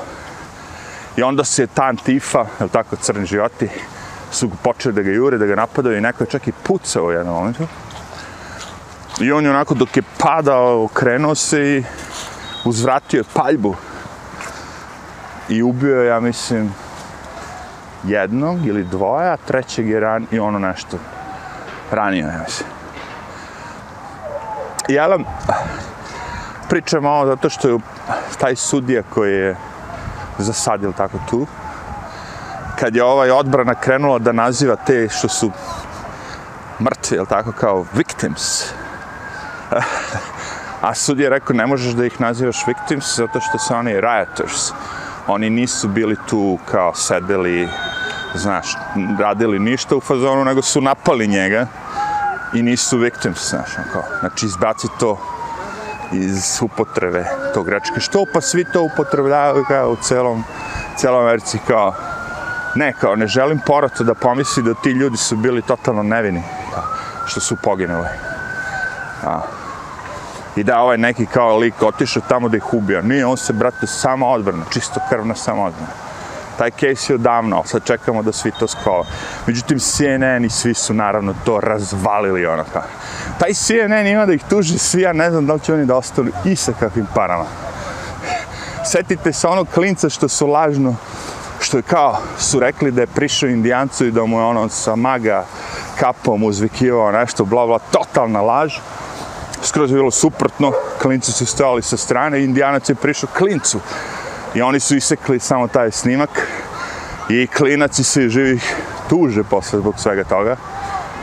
[1.18, 3.70] I onda se ta antifa, je tako, crni životi,
[4.32, 7.12] su počeli da ga jure, da ga napadaju i neko je čak i pucao u
[7.12, 7.68] jednom momentu.
[9.22, 11.84] I on je onako dok je padao, okrenuo se i
[12.66, 13.76] uzvratio paljbu
[15.50, 16.74] i ubio je, ja mislim,
[18.04, 20.98] jednog ili dvoja, trećeg je ran i ono nešto
[21.92, 22.81] ranio, ja mislim.
[24.94, 25.24] Ja vam
[26.70, 27.78] pričam ovo zato što je
[28.40, 29.56] taj sudija koji je
[30.38, 31.48] zasadil tako tu,
[32.80, 35.52] kad je ovaj odbrana krenula da naziva te što su
[36.82, 38.64] mrtvi, jel tako, kao victims.
[40.82, 44.72] A sudija je rekao, ne možeš da ih nazivaš victims zato što su oni rioters
[45.28, 47.70] oni nisu bili tu kao sedeli,
[48.36, 48.76] znaš,
[49.20, 51.68] radili ništa u fazonu, nego su napali njega
[52.54, 54.04] i nisu victims, znaš, ono kao.
[54.20, 55.18] Znači, izbaci to
[56.12, 58.00] iz upotrebe tog rečka.
[58.00, 60.44] Što pa svi to upotrebljavaju kao u celom,
[60.98, 61.94] celom Americi kao
[62.76, 66.84] ne, kao ne želim porato da pomisli da ti ljudi su bili totalno nevini kao,
[67.26, 68.08] što su poginuli.
[69.26, 69.42] A,
[70.56, 73.02] i da ovaj neki kao lik otišao tamo da ih ubio.
[73.02, 76.11] Nije, on se, brate, samo odbrana, čisto krvna samo odbrana.
[76.58, 79.06] Taj case je odavno, sad čekamo da svi to skova.
[79.48, 82.84] Međutim, CNN i svi su naravno to razvalili ono kao.
[83.40, 85.96] Taj CNN ima da ih tuži svi, ja ne znam da li će oni da
[85.96, 87.46] ostali i sa kakvim parama.
[88.86, 90.96] Setite se onog klinca što su lažno,
[91.60, 94.96] što je kao, su rekli da je prišao indijancu i da mu je ono sa
[94.96, 95.46] maga
[96.00, 98.74] kapom uzvikivao nešto, bla bla, totalna laž
[99.64, 103.80] skroz je bilo suprotno, klinci su stojali sa strane, indijanac je prišao klincu
[104.54, 106.30] i oni su isekli samo taj snimak
[107.30, 108.76] i klinac i svi živih
[109.10, 110.56] tuže posle zbog svega toga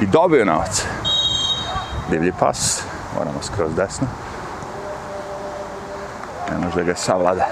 [0.01, 0.85] i dobio novac.
[2.11, 2.83] Divlji pas,
[3.19, 4.07] moramo skroz desno.
[6.51, 7.47] Ne može da ga savlada.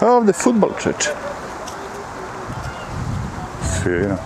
[0.00, 1.10] A ovde futbol čeče.
[3.82, 4.16] Fino.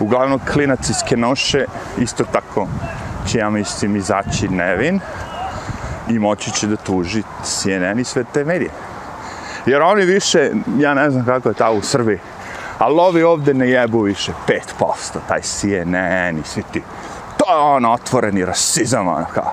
[0.00, 1.64] Uglavnom klinac iz Kenoše,
[1.98, 2.66] isto tako
[3.26, 5.00] će, ja mislim, izaći Nevin
[6.08, 8.70] i moći će da tuži CNN i sve te medije.
[9.66, 12.18] Jer oni više, ja ne znam kako je ta u Srbiji,
[12.78, 14.32] ali ovi ovde ne jebu više
[14.80, 16.82] 5%, taj CNN i svi ti.
[17.36, 19.52] To je ono otvoreni rasizam, ono kao,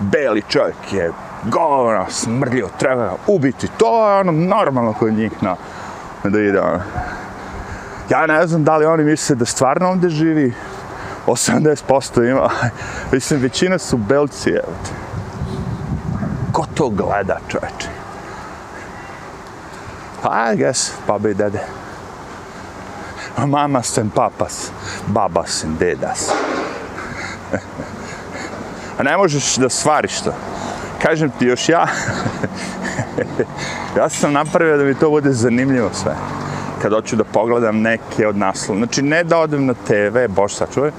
[0.00, 1.12] beli čovjek je
[1.44, 3.68] govno, smrljivo, treba ga ubiti.
[3.68, 5.56] To je ono normalno kod njih na,
[6.24, 6.80] da ide ono.
[8.10, 10.54] Ja ne znam da li oni misle da stvarno ovde živi
[11.26, 12.50] 80% ima.
[13.12, 15.09] Mislim, većina su belci, evo te.
[16.52, 17.88] Ko to gleda, čoveče?
[20.22, 21.60] Pa, I guess, baba i dede.
[23.46, 24.70] Mama sem papas,
[25.06, 26.30] baba sem dedas.
[28.98, 30.32] A ne možeš da stvariš to.
[31.02, 31.86] Kažem ti još ja,
[33.96, 36.16] ja sam napravio da mi to bude zanimljivo sve.
[36.82, 38.78] Kad hoću da pogledam neke od naslova.
[38.78, 40.90] Znači, ne da odem na TV, bož sačuvaj,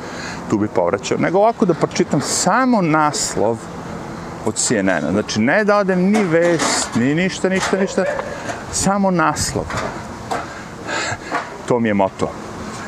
[0.49, 3.57] tu bi povraćao, nego ovako da pročitam samo naslov
[4.45, 5.11] od CNN-a.
[5.11, 8.03] Znači, ne da odem ni vest, ni ništa, ništa, ništa,
[8.71, 9.65] samo naslov.
[11.67, 12.31] To mi je moto.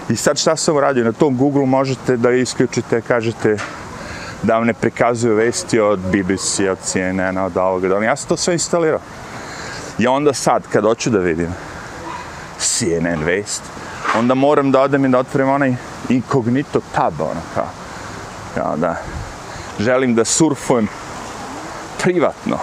[0.09, 1.03] I sad šta sam uradio?
[1.03, 3.57] Na tom Google možete da isključite, kažete
[4.43, 8.37] da vam ne prikazuju vesti od BBC, od CNN-a, od ovoga, da Ja sam to
[8.37, 8.99] sve instalirao.
[9.97, 11.53] I onda sad, kad hoću da vidim
[12.57, 13.61] CNN vest,
[14.17, 15.75] onda moram da odem i da otvorim onaj
[16.09, 17.67] inkognito tab, ono, kao,
[18.55, 18.95] kao da
[19.79, 20.87] želim da surfujem
[22.03, 22.57] privatno.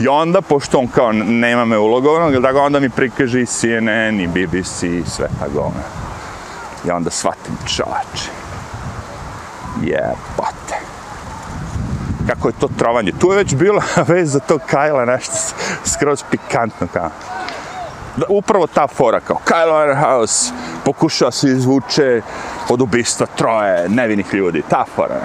[0.00, 4.20] I onda, pošto on kao nema me ulogovnog, da ga onda mi prikaže i CNN
[4.20, 5.82] i BBC i sve tako ono.
[6.84, 8.30] I onda shvatim čovače.
[9.82, 10.76] Jebate.
[12.28, 13.12] Kako je to trovanje.
[13.20, 15.32] Tu je već bila vez za to Kajla nešto
[15.84, 17.10] skroz pikantno kao.
[18.16, 20.52] Da, upravo ta fora kao Kyle House
[20.84, 22.22] pokušava se izvuče
[22.68, 25.20] od ubistva troje nevinih ljudi, ta fora.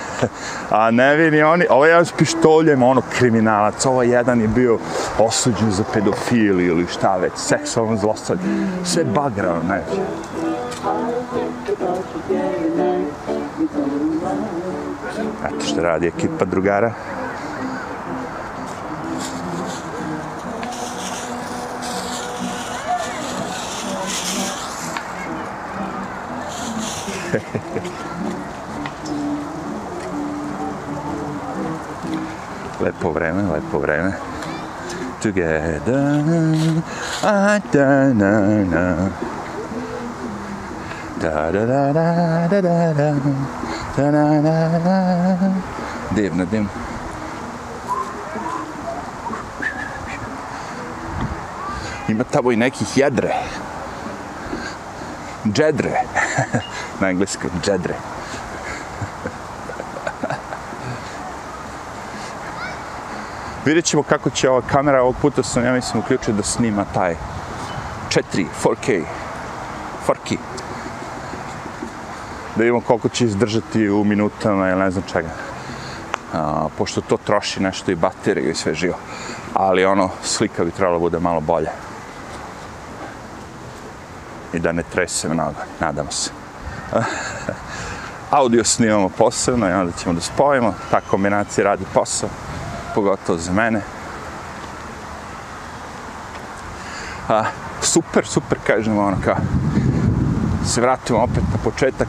[0.70, 4.78] A nevini oni, ovo ja s pištoljem, ono, kriminalac, ovo jedan je bio
[5.18, 8.42] osuđen za pedofiliju ili šta već, seksualno zlostavlje,
[8.84, 9.82] sve bagrao, ne.
[15.44, 16.92] Eto što radi ekipa drugara.
[32.80, 34.12] lepo vreme, lepo vreme.
[35.20, 35.82] Together,
[37.22, 39.10] a da na na.
[41.18, 43.14] Da da da da da da da
[43.96, 45.38] da na na da
[46.14, 46.68] Divno, divno.
[52.08, 53.34] Ima tamo i nekih jedre.
[55.52, 56.00] Džedre.
[57.00, 57.94] Na engleskom, džedre.
[63.64, 67.16] Vidjet ćemo kako će ova kamera, ovog puta sam, ja mislim, uključio da snima taj
[68.08, 69.04] 4, 4K,
[70.06, 70.36] 4K.
[72.56, 75.28] Da vidimo koliko će izdržati u minutama ili ne znam čega.
[76.34, 78.94] A, pošto to troši nešto i bateriju i sve živo.
[79.54, 81.70] Ali ono, slika bi trebala bude malo bolje.
[84.52, 86.43] I da ne trese mnogo, nadam se.
[88.30, 90.74] Audio snimamo posebno i onda ćemo da spojimo.
[90.90, 92.28] Ta kombinacija radi posao
[92.94, 93.80] pogotovo za mene.
[97.28, 97.44] A,
[97.82, 99.36] super, super, kažem, ono kao,
[100.66, 102.08] se vratimo opet na početak.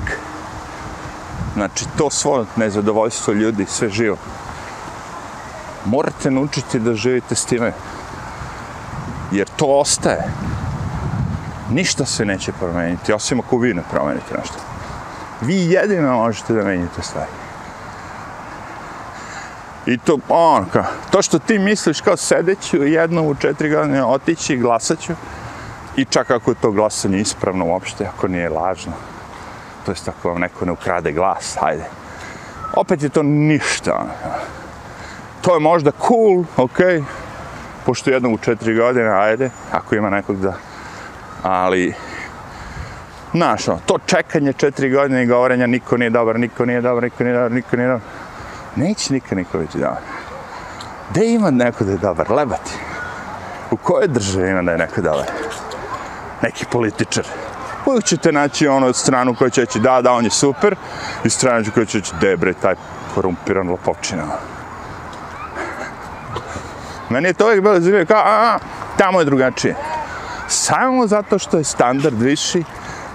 [1.54, 4.17] Znači, to svo nezadovoljstvo ljudi, sve živo.
[5.86, 7.74] Morate naučiti da živite s time.
[9.32, 10.32] Jer to ostaje.
[11.71, 14.64] Ništa se neće promeniti, osim ako vi ne promenite nešto.
[15.45, 17.31] Vi jedino možete da menjate stvari.
[19.86, 24.53] I to, ono, ka, to što ti misliš kao sedeću jednom u četiri godine, otići
[24.53, 25.13] i glasaću,
[25.95, 28.93] i čak ako je to glasanje ispravno uopšte, ako nije lažno,
[29.86, 31.86] to jest ako vam neko ne ukrade glas, hajde.
[32.75, 34.12] Opet je to ništa, ono,
[35.41, 37.05] To je možda cool, ok,
[37.86, 40.53] pošto jednom u četiri godine, ajde, ako ima nekog da,
[41.43, 41.93] ali,
[43.36, 47.23] znaš, ono, to čekanje četiri godine i govorenja, niko nije dobar, niko nije dobar, niko
[47.23, 48.02] nije dobar, niko nije dobar,
[48.75, 50.02] Neće nikad niko biti dobar.
[51.10, 52.31] Gde ima neko da je dobar?
[52.31, 52.71] Lebati.
[53.71, 55.25] U kojoj državi ima da je neko dobar?
[56.42, 57.25] Neki političar.
[57.86, 60.75] Uvijek ćete naći ono stranu koja će reći da, da, on je super.
[61.23, 62.75] I stranu koja će reći debre, taj
[63.15, 64.23] korumpiran lopovčina.
[67.10, 68.58] Meni je to uvijek bilo zanimljivo kao, a, a,
[68.98, 69.75] tamo je drugačije.
[70.48, 72.63] Samo zato što je standard viši,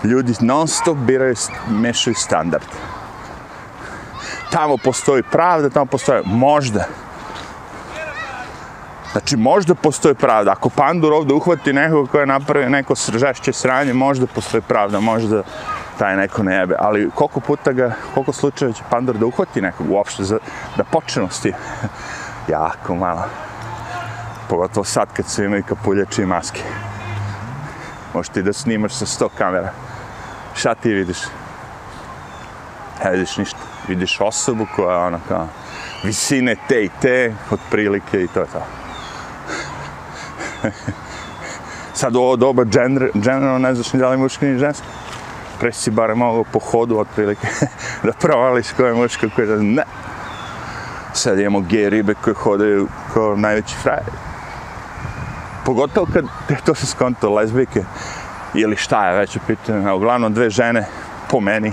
[0.05, 1.34] ljudi non stop biraju,
[1.68, 2.66] mešaju standard
[4.51, 6.84] tamo postoji pravda, tamo postoji možda.
[9.12, 10.53] Znači, možda postoji pravda.
[10.53, 15.42] Ako pandur ovde uhvati nekog ko je napravio neko žešće sranje, možda postoji pravda, možda
[15.98, 16.76] taj neko ne jebe.
[16.78, 20.38] Ali koliko puta ga, koliko slučajeva će pandur da uhvati nekog uopšte, za,
[20.76, 21.55] da počne s tim?
[22.48, 23.24] jako malo.
[24.48, 26.62] Pogotovo sad kad svi imaju kapuljače i maske.
[28.15, 29.73] Možeš ti da snimaš sa sto kamera.
[30.55, 31.19] Šta ti vidiš?
[33.05, 33.59] Ne vidiš ništa.
[33.89, 35.49] Vidiš osobu koja je ona kao
[36.03, 38.63] visine te i te, otprilike i to je to.
[42.01, 44.87] Sad u ovo doba gender, generalno ne znaš ni da li muški ni ženski.
[45.61, 47.47] Pre si barem mogao po hodu otprilike
[48.07, 49.83] da provališ ko je muško, ko je ne.
[51.13, 54.30] Sad imamo gej ribe koje hodaju kao najveći frajeri.
[55.71, 56.25] Pogotovo kad
[56.66, 57.85] to se skonto lezbijke
[58.55, 59.97] ili šta je već u pitanju.
[59.97, 60.87] Uglavnom dve žene
[61.29, 61.73] po meni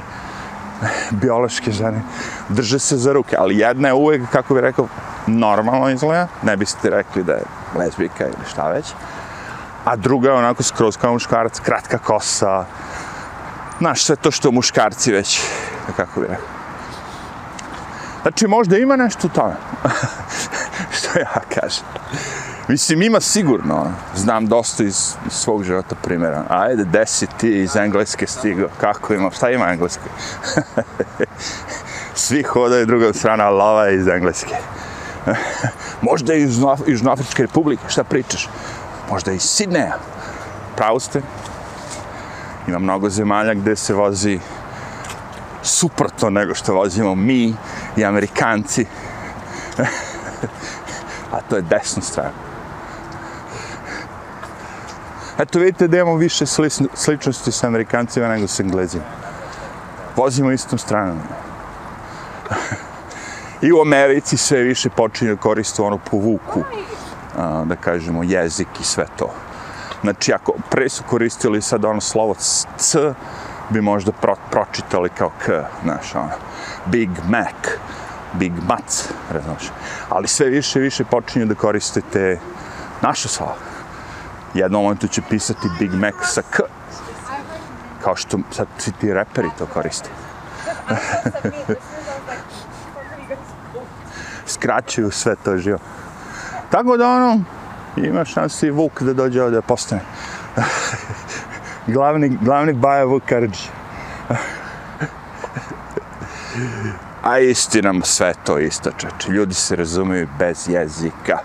[1.21, 2.01] biološke žene
[2.49, 4.87] drže se za ruke, ali jedna je uvek, kako bih rekao,
[5.27, 7.43] normalno izgleda, ne biste rekli da je
[7.75, 8.85] lezbijka ili šta već,
[9.85, 12.65] a druga je onako skroz kao muškarac, kratka kosa,
[13.79, 15.41] znaš, sve to što muškarci već,
[15.95, 16.47] kako bih rekao.
[18.21, 19.55] Znači, možda ima nešto u tome,
[20.97, 21.85] što ja kažem.
[22.67, 26.43] Mislim, ima sigurno, znam dosta iz, iz svog života primjera.
[26.49, 30.09] Ajde, desi ti iz engleske stigo, kako ima, šta ima engleske?
[32.15, 34.55] Svi hodaju druga strana, lava je iz engleske.
[36.09, 38.49] Možda je iz Južnoafričke republike, šta pričaš?
[39.09, 39.97] Možda je iz Sidneja.
[40.75, 41.21] Pravo ste.
[42.67, 44.39] Ima mnogo zemalja gde se vozi
[45.63, 47.55] suprotno nego što vozimo mi
[47.97, 48.85] i Amerikanci.
[51.33, 52.46] A to je desna strana.
[55.39, 56.45] Eto vidite da imamo više
[56.93, 59.03] sličnosti sa Amerikancima nego sa Englezima.
[60.15, 61.19] Vozimo istom stranom.
[63.61, 66.63] I u Americi sve više počinje koristiti ono povuku,
[67.65, 69.29] da kažemo, jezik i sve to.
[70.01, 72.35] Znači, ako pre su koristili sad ono slovo
[72.77, 73.13] C,
[73.69, 76.29] bi možda pro, pročitali kao K, znaš, ono,
[76.85, 77.77] Big Mac,
[78.33, 79.71] Big Mac, razumiješ.
[80.09, 82.39] Ali sve više i više počinju da koristite
[83.01, 83.66] naše slova
[84.53, 86.59] jednom momentu će pisati Big Mac sa K.
[88.03, 90.09] Kao što sad svi ti reperi to koriste.
[94.45, 95.77] Skraćuju sve to živo.
[96.71, 97.43] Tako da ono,
[97.97, 100.01] ima šansi Vuk da dođe ovdje da postane.
[101.93, 103.69] glavni, glavni baja Vuk Karadži.
[107.23, 109.31] A istina, sve to isto, čeče.
[109.31, 111.37] Ljudi se razumiju bez jezika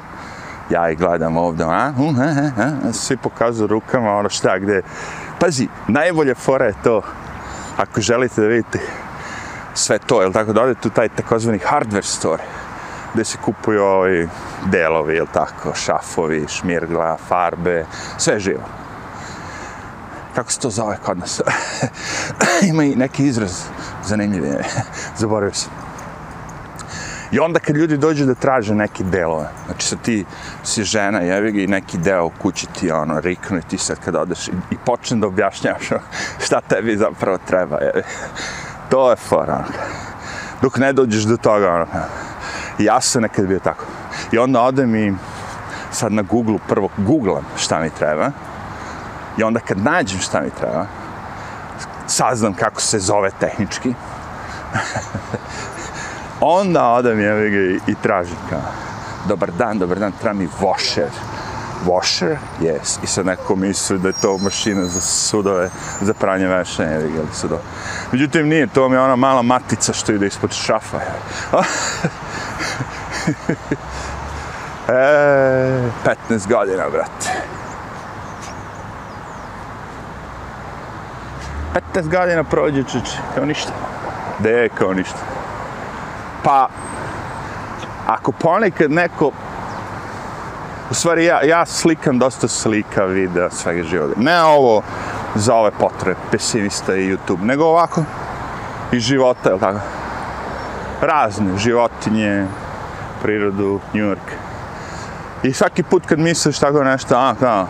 [0.73, 4.83] ja ih gledam ovdje, a, uh, a, a, a, svi pokazuju rukama, ono šta, gde,
[5.41, 7.03] pazi, najbolje fora je to,
[7.77, 8.79] ako želite da vidite
[9.75, 12.43] sve to, jel tako, da odete u taj takozvani hardware store,
[13.15, 14.29] gde se kupuju ovi
[14.67, 17.85] delovi, jel tako, šafovi, šmirgla, farbe,
[18.19, 18.65] sve živo.
[20.35, 21.41] Kako se to zove kod nas?
[22.71, 23.65] Ima i neki izraz
[24.05, 24.45] zanimljiv,
[25.17, 25.92] zaboravio sam.
[27.33, 30.25] I onda kad ljudi dođu da traže neki delove, znači sad ti
[30.65, 34.15] si žena, jevi ga i neki deo kući ti ono, riknu i ti sad kad
[34.15, 35.89] odeš i, i počne da objašnjavaš
[36.45, 38.03] šta tebi zapravo treba, jevi.
[38.91, 39.79] To je fora, ono.
[40.63, 41.87] Dok ne dođeš do toga, ono.
[42.79, 43.85] I ja sam nekad bio tako.
[44.33, 45.15] I onda odem i
[45.91, 48.31] sad na Google prvo googlam šta mi treba.
[49.39, 50.87] I onda kad nađem šta mi treba,
[52.07, 53.95] saznam kako se zove tehnički.
[56.43, 58.61] onda odem je ga i, i tražim kao,
[59.29, 61.09] dobar dan, dobar dan, treba mi washer.
[61.87, 62.37] Washer?
[62.61, 62.99] Yes.
[63.03, 65.71] I sad neko misli da je to mašina za sudove,
[66.01, 67.61] za pranje veša, je ga sudove.
[68.13, 70.99] Međutim, nije, to mi je ona mala matica što ide ispod šafa.
[74.89, 74.93] e,
[76.29, 77.31] 15 godina, brate.
[81.95, 83.73] 15 godina prođe, čuči, kao ništa.
[84.39, 85.42] De je kao ništa.
[86.45, 86.69] Pa,
[88.07, 89.31] ako ponekad neko,
[90.91, 94.21] u stvari ja, ja slikam dosta slika, videa, svega života.
[94.21, 94.83] Ne ovo
[95.35, 98.05] za ove potrebe, pesimista i YouTube, nego ovako
[98.93, 99.79] i života, je tako?
[101.01, 102.47] Razne, životinje,
[103.23, 104.33] prirodu, New York.
[105.43, 107.67] I svaki put kad misliš tako nešto, a, kao,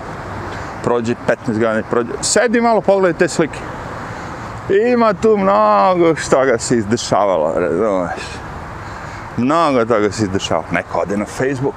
[0.85, 3.59] prođe 15 godina, prođe, sedi malo, pogledaj te slike.
[4.93, 8.41] Ima tu mnogo što ga se izdešavalo, razumeš?
[9.37, 10.64] Mnogo toga se izdešava.
[10.70, 11.74] Neko ode na Facebook,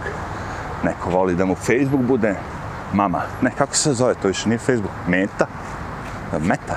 [0.84, 2.36] neko voli da mu Facebook bude
[2.94, 3.22] mama.
[3.42, 4.94] Ne, kako se zove, to više nije Facebook.
[5.08, 5.48] Meta.
[6.40, 6.76] Meta.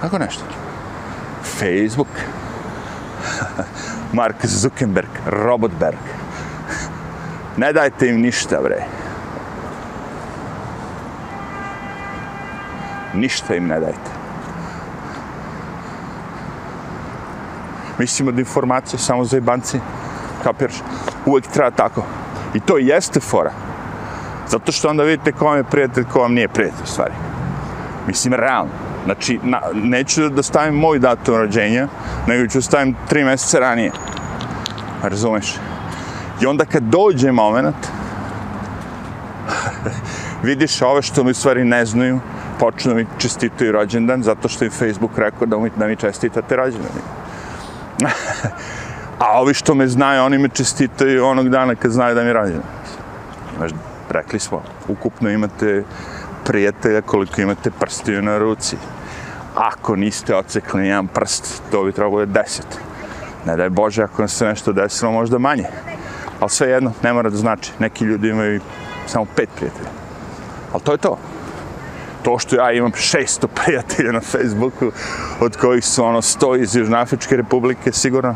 [0.00, 0.44] Kako nešto?
[1.58, 2.08] Facebook.
[4.12, 5.98] Mark Zuckerberg, Robotberg.
[7.56, 8.84] Ne dajte im ništa, bre.
[13.14, 14.15] Ništa im ne dajte.
[17.98, 19.80] Mislimo da informacija samo za jebanci,
[20.44, 20.74] kapiraš,
[21.26, 22.02] uvek treba tako.
[22.54, 23.52] I to jeste fora.
[24.48, 27.14] Zato što onda vidite ko vam je prijatelj, ko vam nije prijatelj, u stvari.
[28.06, 28.72] Mislim, realno.
[29.04, 31.88] Znači, na, neću da stavim moj datum rođenja,
[32.26, 33.92] nego ću stavim tri mjeseca ranije.
[35.02, 35.54] Razumeš?
[36.42, 37.76] I onda kad dođe moment,
[40.42, 42.20] vidiš ove što mi stvari ne znaju,
[42.58, 46.90] počnu mi čestitaju rođendan, zato što im Facebook rekao da mi, da mi čestitate rođendan.
[49.18, 52.60] A ovi što me znaju, oni me čestitaju onog dana kad znaju da mi je.
[53.56, 53.70] Znaš,
[54.10, 55.84] rekli smo, ukupno imate
[56.44, 58.76] prijatelja koliko imate prstiju na ruci.
[59.54, 62.66] Ako niste ocekli jedan prst, to bi trebalo da deset.
[63.46, 65.64] Ne daj Bože, ako nam se nešto desilo, možda manje.
[66.40, 67.72] Ali sve jedno, ne mora da znači.
[67.78, 68.60] Neki ljudi imaju
[69.06, 69.88] samo pet prijatelja.
[70.72, 71.18] Ali to je to.
[72.26, 74.90] To što ja imam 600 prijatelja na Facebooku,
[75.40, 78.34] od kojih su ono 100 iz Južnoafričke republike, sigurno.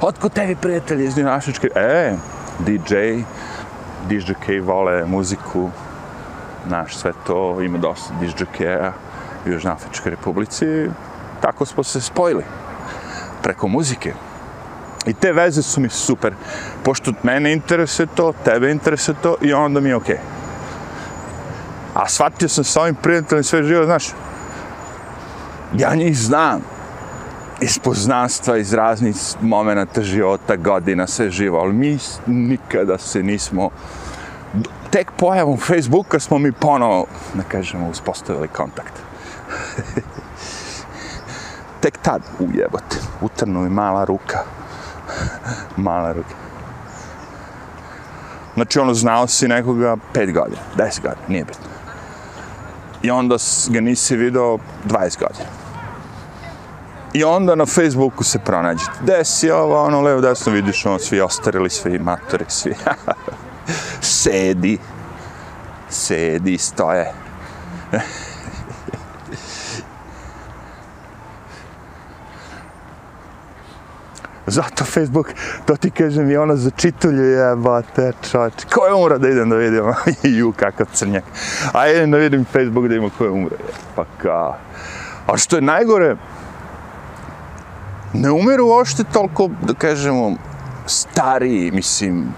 [0.00, 1.68] Otko tebi prijatelji iz Južnoafričke?
[1.74, 2.16] E,
[2.58, 2.94] DJ,
[4.08, 5.70] DJ vole muziku,
[6.66, 8.92] naš sve to, ima dosta DJ-a
[9.46, 10.66] u Južnoafričkoj republici.
[11.40, 12.44] Tako smo se spojili
[13.42, 14.12] preko muzike.
[15.06, 16.34] I te veze su mi super,
[16.82, 20.16] pošto mene interesuje to, tebe interesuje to i onda mi je okej.
[20.16, 20.33] Okay.
[21.94, 24.08] A shvatio sam sa ovim prijateljem sve živo, znaš,
[25.76, 26.60] ja njih znam
[27.60, 33.70] iz poznanstva, iz raznih momenta života, godina, sve živo, ali mi nikada se nismo
[34.94, 38.92] tek pojavom Facebooka smo mi ponovo, da kažemo, uspostavili kontakt.
[41.82, 44.38] tek tad, ujebote, utrnu mi mala ruka.
[45.76, 46.34] mala ruka.
[48.54, 51.73] Znači, ono, znao si nekoga pet godina, deset godina, nije bitno.
[53.04, 53.36] I onda
[53.68, 55.48] ga nisi video 20 godina.
[57.12, 58.90] I onda na Facebooku se pronađete.
[59.00, 62.74] Desi ovo, ono, levo, desno, vidiš, ono, svi ostarili, svi matori, svi.
[64.00, 64.78] sedi,
[65.88, 67.12] sedi, stoje.
[74.46, 75.28] Zato Facebook,
[75.66, 78.52] to ti kažem, je ono za čitulju jebate, čoč.
[78.74, 79.84] Ko je umro da idem da vidim?
[80.38, 81.24] Ju, kakav crnjak.
[81.72, 83.56] A idem da vidim Facebook da ima ko je umro.
[83.96, 84.56] Pa kao.
[85.26, 86.16] A što je najgore,
[88.12, 90.36] ne umiru ošte toliko, da kažemo,
[90.86, 92.34] stariji, mislim,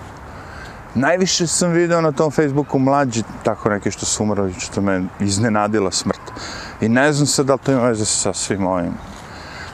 [0.97, 5.91] Najviše sam video na tom Facebooku mlađi, tako neke što su umrli, što me iznenadila
[5.91, 6.21] smrt.
[6.81, 8.93] I ne znam se da li to ima veze sa svim ovim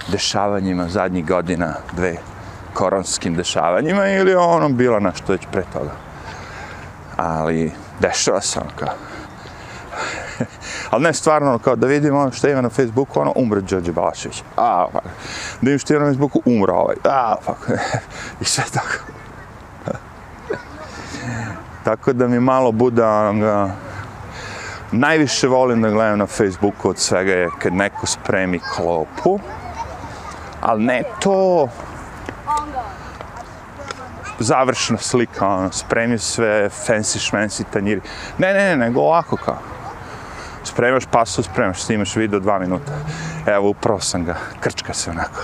[0.09, 2.17] dešavanjima zadnjih godina, dve
[2.75, 5.91] koronskim dešavanjima ili ono bilo nešto već pre toga.
[7.17, 8.95] Ali dešava se ono kao.
[10.91, 13.93] Ali ne stvarno ono kao da vidimo ono što ima na Facebooku, ono umre Đorđe
[13.93, 14.43] Balašević.
[14.57, 15.05] A, fuck.
[15.61, 16.97] Da im što ima na Facebooku, umro ovaj.
[17.05, 17.59] A, fuck.
[17.67, 17.75] Pa,
[18.41, 19.13] I sve tako.
[21.85, 23.71] Tako da mi malo bude onoga...
[24.93, 29.39] Najviše volim da gledam na Facebooku od svega je kad neko spremi klopu.
[30.63, 31.69] Ali ne to...
[34.39, 38.01] Završna slika, ono, spremi sve fancy šmensi tanjiri.
[38.39, 39.59] Ne, ne, ne, nego ovako kao.
[40.65, 42.93] Spremaš pasu, spremaš, snimaš video dva minuta.
[43.47, 45.41] Evo, upravo sam ga, krčka se onako.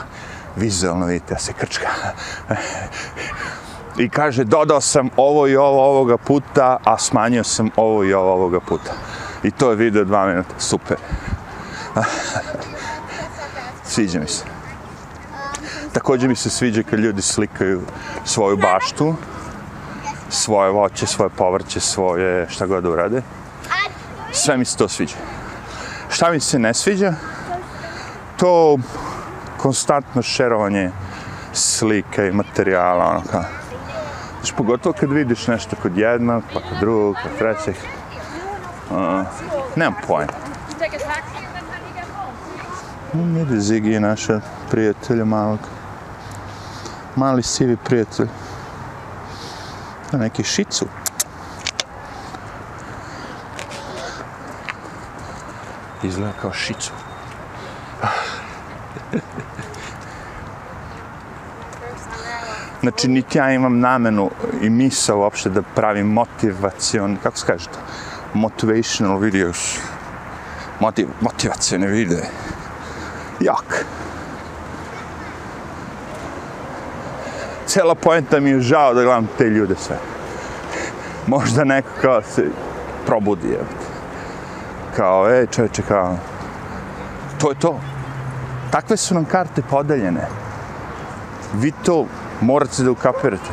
[0.56, 1.88] Vizualno vidite, ja se krčka
[3.98, 8.32] i kaže dodao sam ovo i ovo ovoga puta, a smanjio sam ovo i ovo
[8.32, 8.92] ovoga puta.
[9.42, 10.96] I to je video dva minuta, super.
[13.90, 14.57] Sviđa mi se.
[15.92, 17.82] Također mi se sviđa kad ljudi slikaju
[18.24, 19.14] svoju baštu,
[20.30, 23.22] svoje voće, svoje povrće, svoje šta god urade.
[24.32, 25.16] Sve mi se to sviđa.
[26.10, 27.14] Šta mi se ne sviđa?
[28.36, 28.78] To
[29.56, 30.90] konstantno šerovanje
[31.52, 33.44] slike i materijala, ono kao.
[34.40, 37.74] Znaš, pogotovo kad vidiš nešto kod jednog, pa kod drugog, kod trećeg.
[38.90, 38.96] Uh,
[39.76, 40.32] nemam pojma.
[43.12, 45.58] Vidi Zigi je naša prijatelja malog.
[47.18, 48.28] Mali sivi prijatelj.
[50.12, 50.86] Na neki šicu.
[56.02, 56.92] Izgleda kao šicu.
[62.80, 67.78] Znači, niti ja imam namenu i misa uopšte da pravim motivacion, kako se kaže to?
[68.34, 69.78] Motivational videos.
[70.80, 72.30] Motiv, motivacione videe.
[73.40, 73.97] Jak.
[77.68, 79.96] Cela poenta mi je žao da gledam te ljude sve.
[81.26, 82.44] Možda neko kao se
[83.06, 83.60] probudi, je.
[84.96, 86.16] Kao, e, čovječe, kao,
[87.40, 87.80] to je to.
[88.70, 90.28] Takve su nam karte podeljene.
[91.54, 92.06] Vi to
[92.40, 93.50] morate da ukapirate.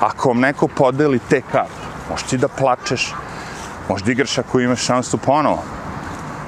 [0.00, 3.14] Ako vam neko podeli te karte, možeš ti da plačeš,
[3.88, 5.62] možeš da igraš ako imaš šansu ponovo.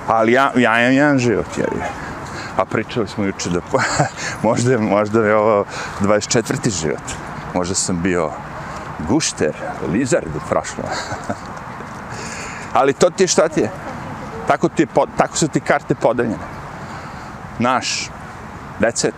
[0.07, 2.10] Ali ja, ja imam jedan život, jer je.
[2.61, 3.61] A pričali smo juče da
[4.49, 5.65] možda, možda je ovo
[6.01, 6.81] 24.
[6.81, 7.03] život.
[7.55, 8.31] Možda sam bio
[9.09, 9.57] gušter,
[9.93, 10.87] lizard u prošlom.
[12.79, 13.71] Ali to ti je šta ti je.
[14.47, 14.87] Tako, ti je,
[15.17, 16.45] tako su ti karte podeljene.
[17.59, 18.11] Naš,
[18.79, 19.15] decet.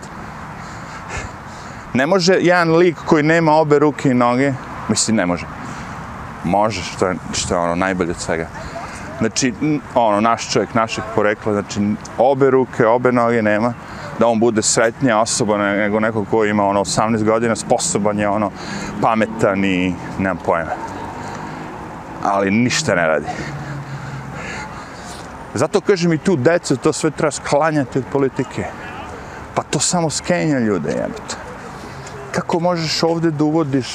[1.93, 4.53] Ne može jedan lik koji nema obe ruke i noge,
[4.89, 5.45] mislim ne može.
[6.43, 8.47] Može, što je, što je ono najbolje od svega.
[9.23, 9.53] Znači,
[9.95, 11.79] ono, naš čovjek, našeg porekla, znači,
[12.17, 13.73] obe ruke, obe noge nema,
[14.19, 18.51] da on bude sretnija osoba nego neko ko ima ono 18 godina, sposoban je ono
[19.01, 20.71] pametan i nemam pojma.
[22.23, 23.25] Ali ništa ne radi.
[25.53, 28.65] Zato kažem i tu decu, to sve treba sklanjati od politike.
[29.55, 31.35] Pa to samo skenja ljude, jebate.
[32.31, 33.87] Kako možeš ovde da uvodiš,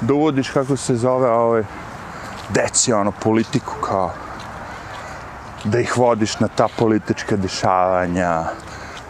[0.00, 1.64] da uvodiš kako se zove ove
[2.54, 4.12] deci, ono, politiku kao
[5.64, 8.44] da ih vodiš na ta politička dešavanja,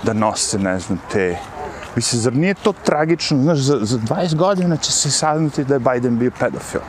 [0.03, 1.37] da nose, ne znam, te...
[1.97, 3.39] Mislim, zar nije to tragično?
[3.43, 6.81] Znaš, za, za 20 godina će se saznati da je Biden bio pedofil.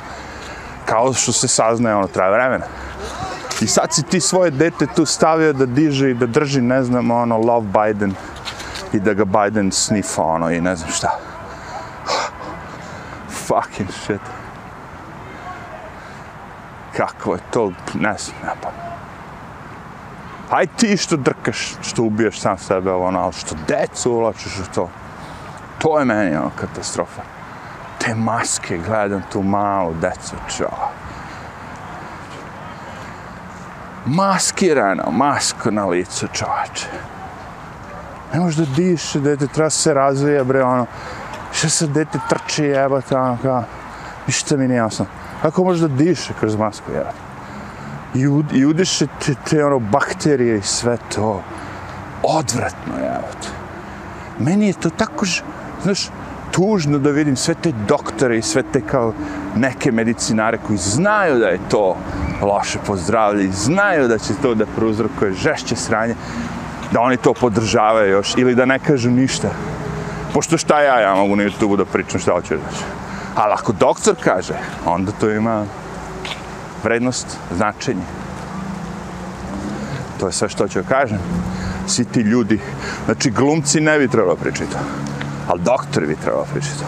[0.86, 2.66] Kao što se saznaje, ono, traje vremena.
[3.62, 7.12] I sad si ti svoje dete tu stavio da diže i da drži, ne znam,
[7.12, 8.14] ono, love Biden
[8.94, 11.20] i da ga Biden snifa, ono, i ne znam šta.
[13.48, 14.22] Fucking shit.
[16.98, 18.95] Kako je to, ne znam, ne pa.
[20.50, 24.90] Aj ti što drkaš, što ubiješ sam sebe, ono, ali što decu ulačiš u to.
[25.78, 27.22] To je meni, ono, katastrofa.
[28.00, 30.70] Te maske, gledam tu malu decu, čo.
[34.06, 36.88] Maskirano, masko na licu, čovače.
[38.34, 40.86] Ne može da diše, dete treba se razvija, bre, ono.
[41.54, 43.64] Što se dete trči, jebate, ono, kao.
[44.28, 45.06] Ništa mi nije jasno.
[45.42, 47.25] Kako može da diše kroz masku, jebate?
[48.16, 51.44] I, ud, i udiše te, te ono bakterije i sve to.
[52.24, 53.48] Odvratno, evo te.
[54.40, 55.26] Meni je to tako,
[55.84, 56.10] znaš,
[56.52, 59.14] tužno da vidim sve te doktore i sve te kao
[59.56, 61.98] neke medicinare koji znaju da je to
[62.42, 66.16] loše po zdravlje i znaju da će to da prouzrokuje žešće sranje,
[66.92, 69.50] da oni to podržavaju još ili da ne kažu ništa.
[70.34, 72.62] Pošto šta ja, ja mogu na YouTube da pričam šta hoću da
[73.36, 74.54] Ali ako doktor kaže,
[74.86, 75.66] onda to ima
[76.86, 78.06] vrednost, značenje.
[80.20, 81.20] To je sve što ću kažem.
[81.88, 82.60] Svi ti ljudi,
[83.06, 84.78] znači glumci ne bi trebalo pričati to,
[85.48, 86.86] ali doktori bi trebalo pričati to.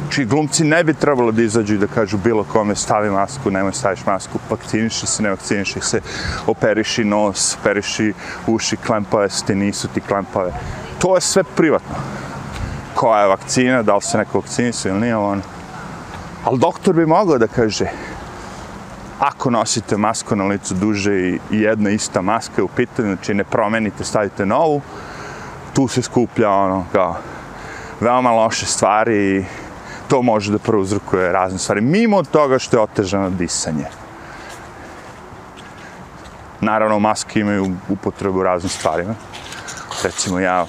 [0.00, 3.72] Znači glumci ne bi trebalo da izađu i da kažu bilo kome stavi masku, nemoj
[3.72, 6.00] staviš masku, vakciniši se, ne vakciniši se,
[6.46, 8.12] operiši nos, operiši
[8.46, 10.52] uši, klempave su ti, nisu ti klempave.
[10.98, 11.94] To je sve privatno.
[12.94, 15.42] Koja je vakcina, da li se neko vakcinisao ili nije on.
[16.44, 17.86] Ali doktor bi mogao da kaže,
[19.20, 23.44] ako nosite masku na licu duže i jedna ista maska je u pitanju, znači ne
[23.44, 24.80] promenite, stavite novu,
[25.74, 27.16] tu se skuplja ono kao
[28.00, 29.44] veoma loše stvari i
[30.08, 33.84] to može da prouzrukuje razne stvari, mimo toga što je otežano disanje.
[36.60, 39.14] Naravno, maske imaju upotrebu raznim stvarima.
[40.02, 40.66] Recimo, ja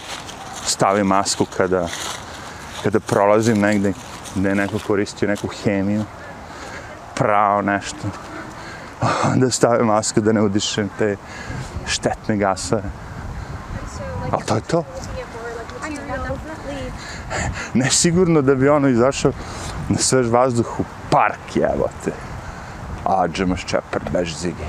[0.66, 1.88] stavim masku kada,
[2.84, 3.94] kada prolazim negde
[4.36, 6.04] gde je neko koristio neku hemiju,
[7.16, 7.98] prao nešto,
[9.42, 11.16] da stave masku da ne udišem te
[11.86, 12.84] štetne gasove.
[14.32, 14.84] Ali to je to.
[17.74, 19.32] Ne sigurno da bi ono izašao
[19.90, 22.12] na svež vazduh u park, jebote.
[23.06, 24.68] A, džemaš čepar, bež zigi.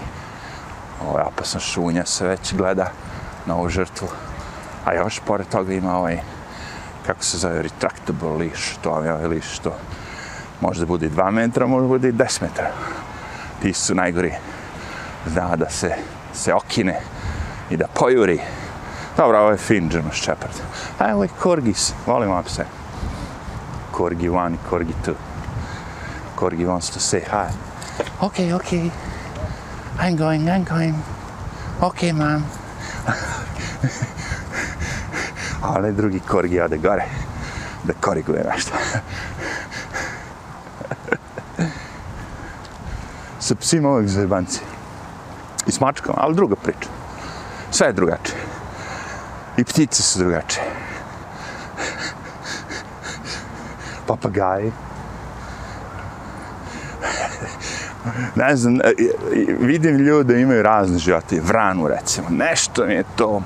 [1.07, 2.91] Ovo je opasna šunja, se već gleda
[3.47, 4.09] na ovu žrtvu.
[4.85, 6.21] A još pored toga ima ovaj,
[7.07, 9.75] kako se zove, retractable liš, to je ovaj liš, to
[10.61, 12.71] može bude i 2 metra, može bude i 10 metra
[13.63, 14.33] ti su najgori.
[15.27, 15.95] Zna da se,
[16.35, 17.01] se okine
[17.71, 18.41] i da pojuri.
[19.17, 20.55] Dobro, ovo je fin German Shepherd.
[20.99, 22.65] A pa ovo je Korgis, volim vam se.
[23.91, 25.13] Korgi 1 i Korgi 2.
[26.35, 27.53] Korgi wants to say hi.
[28.21, 28.91] Okay, okay.
[29.99, 30.95] I'm going, I'm going.
[31.81, 32.45] Okay, mom.
[35.63, 37.05] A onaj drugi Korgi ode gore
[37.85, 38.73] da koriguje nešto
[43.53, 44.61] sa psima uvek zajebanci.
[45.67, 46.89] I s mačkama, ali druga priča.
[47.71, 48.39] Sve je drugačije.
[49.57, 50.83] I ptice su drugačije.
[54.07, 54.73] papagaji.
[58.35, 58.93] ne znam, e, e,
[59.61, 63.43] vidim ljude imaju razne živote, vranu recimo, nešto mi je to,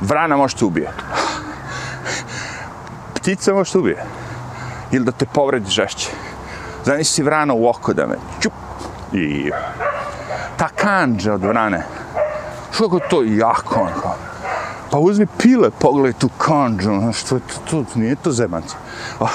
[0.00, 0.90] vrana može te ubije.
[3.14, 4.04] Ptica može te ubije.
[4.92, 6.10] Ili da te povredi žešće.
[6.84, 8.52] Znaš vrana u oko da me čup.
[9.12, 9.50] I
[10.56, 11.82] ta kanđa od vrane.
[12.72, 14.14] Što to jako onako.
[14.90, 18.74] Pa uzmi pile, pogledaj tu kanđu, ono znaš, to, to, to, nije to zemanci.
[19.20, 19.26] Ah,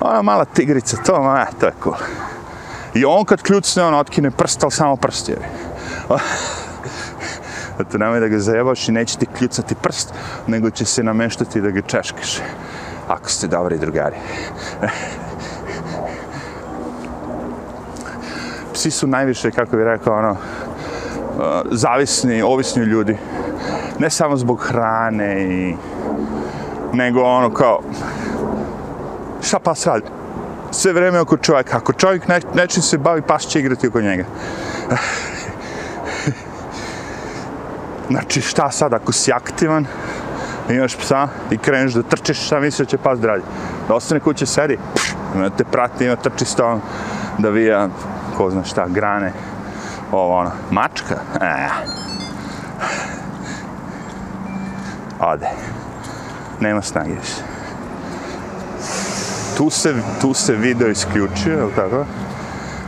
[0.00, 1.96] ona mala tigrica, to, ma, to je cool.
[2.94, 5.38] I on kad kljucne, on otkine prst, ali samo prst je.
[7.78, 10.14] Zato ah, nemoj da ga zajebaš i neće ti kljucati prst,
[10.46, 12.38] nego će se nameštati da ga češkaš.
[13.08, 14.16] Ako ste dobri drugari.
[18.80, 20.36] Psi su najviše, kako bih rekao, ono, e,
[21.70, 23.16] zavisni, ovisni ljudi.
[23.98, 25.74] Ne samo zbog hrane i...
[26.92, 27.80] Nego ono kao...
[29.42, 30.06] Šta pas radi?
[30.70, 31.76] Sve vreme oko čovjeka.
[31.76, 34.24] Ako čovjek ne, nečim se bavi, pas će igrati oko njega.
[38.10, 39.86] Znači, šta sad, ako si aktivan,
[40.70, 43.42] imaš psa i kreneš da trčeš, šta misliš da će pas da radi?
[43.88, 46.80] Da ostane kuće sedi, pš, ima te prati, ima trči s tom,
[47.38, 47.88] da vija,
[48.40, 49.32] ko zna šta, grane,
[50.12, 51.68] ovo ono, mačka, e.
[55.20, 55.46] Ode.
[56.60, 57.42] Nema snage više.
[59.56, 62.04] Tu se, tu se video isključio, je tako?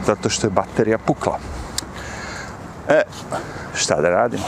[0.06, 1.38] Zato što je baterija pukla.
[2.88, 3.02] E,
[3.74, 4.44] šta da radimo?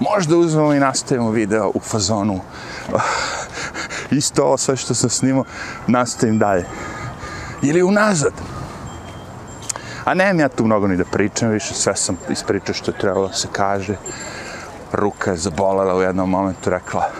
[0.00, 2.40] Možda uzmemo i nastavimo video u fazonu.
[4.10, 5.44] Isto ovo sve što sam snimao,
[5.86, 6.66] nastavim dalje.
[7.62, 8.57] Ili unazad.
[10.08, 13.28] A nemam ja tu mnogo ni da pričam više, sve sam ispričao što je trebalo
[13.28, 13.96] da se kaže.
[14.92, 17.10] Ruka je zabolela u jednom momentu, rekla,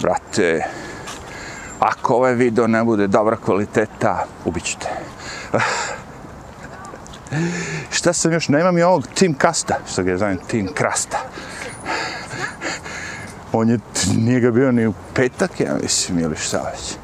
[0.00, 0.64] brate,
[1.80, 4.88] ako ovaj video ne bude dobra kvaliteta, ubiću te.
[7.96, 11.18] Šta sam još, nemam i ovog Tim Kasta, što ga je zovem Tim Krasta.
[13.52, 13.78] On je,
[14.16, 16.96] nije ga bio ni u petak, ja mislim, ili šta već.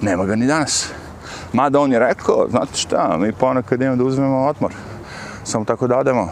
[0.00, 0.88] Nema ga ni danas.
[1.52, 4.72] Mada on je rekao, znate šta, mi ponekad imamo da uzmemo odmor.
[5.44, 6.28] Samo tako da odemo.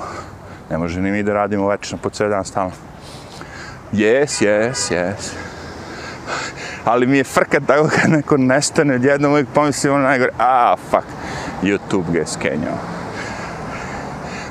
[0.71, 2.73] Ne može ni mi da radimo večno po cijel dan stalno.
[3.93, 5.33] Jes, jes, jes.
[6.85, 11.07] Ali mi je frka tako kad neko nestane, odjednom uvijek pomislim ono najgore, a, fuck,
[11.63, 12.79] YouTube ga je skenjao.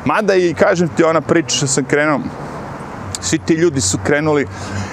[0.05, 2.19] Mada i kažem ti ona priča što sam krenuo,
[3.21, 4.47] svi ti ljudi su krenuli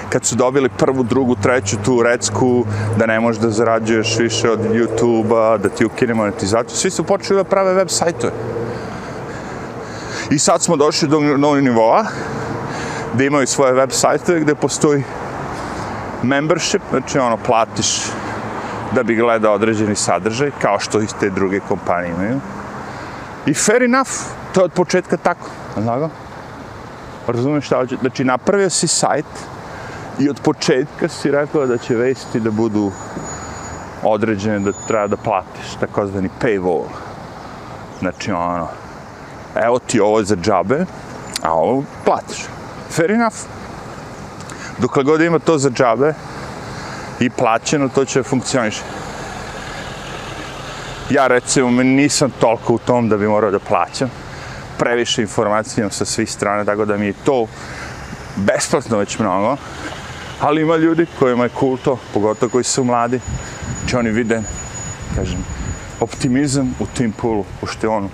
[0.09, 2.65] kad su dobili prvu, drugu, treću tu recku,
[2.97, 7.37] da ne možeš da zarađuješ više od YouTube-a, da ti ukine monetizaciju, svi su počeli
[7.37, 8.33] da prave web sajtove.
[10.29, 12.05] I sad smo došli do novog nivoa,
[13.13, 15.03] gde imaju svoje web sajtove gde postoji
[16.23, 18.01] membership, znači ono, platiš
[18.95, 22.39] da bi gledao određeni sadržaj, kao što i te druge kompanije imaju.
[23.45, 24.11] I fair enough,
[24.53, 26.09] to je od početka tako, znago?
[27.27, 27.97] Razumiješ šta hoće?
[28.01, 29.25] Znači, napravio si sajt
[30.19, 32.91] i od početka si rekao da će vesti da budu
[34.03, 36.83] određene, da treba da platiš, takozvani paywall.
[37.99, 38.67] Znači, ono,
[39.55, 40.85] evo ti ovo za džabe,
[41.43, 42.45] a ovo platiš.
[42.89, 43.35] Fair enough.
[44.77, 46.13] Dokle god ima to za džabe
[47.19, 48.81] i plaćeno, to će funkcioniš.
[51.09, 54.26] Ja recimo nisam toliko u tom da bi morao da plaćam.
[54.77, 57.45] Previše informacija sa svih strana, tako da mi je to
[58.35, 59.57] besplatno već mnogo.
[60.41, 63.19] Ali ima ljudi kojima je cool to, pogotovo koji su mladi.
[63.87, 64.41] će oni vide,
[65.15, 65.45] kažem,
[65.99, 68.09] optimizam u tim pulu, pošto je on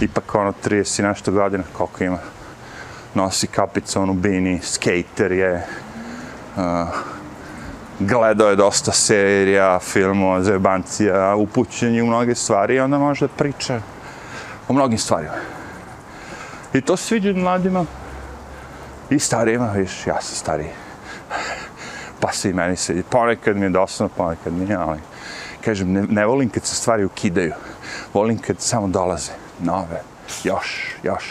[0.00, 2.18] ipak ono 30 i nešto godina, koliko ima.
[3.14, 5.66] Nosi kapicu, onu bini, skater je,
[6.56, 6.62] uh,
[7.98, 13.80] gledao je dosta serija, filmova, zebancija, upućenje u mnoge stvari i onda može da priča
[14.68, 15.61] o mnogim stvarima.
[16.74, 17.84] I to sviđa mladima
[19.10, 20.70] i starijima, viš, ja sam stariji.
[22.20, 25.00] Pa se i meni se, ponekad mi je dosadno, ponekad nije, ali
[25.64, 27.52] kažem, ne, ne volim kad se stvari ukidaju.
[28.14, 30.02] Volim kad samo dolaze nove,
[30.44, 31.24] još, još.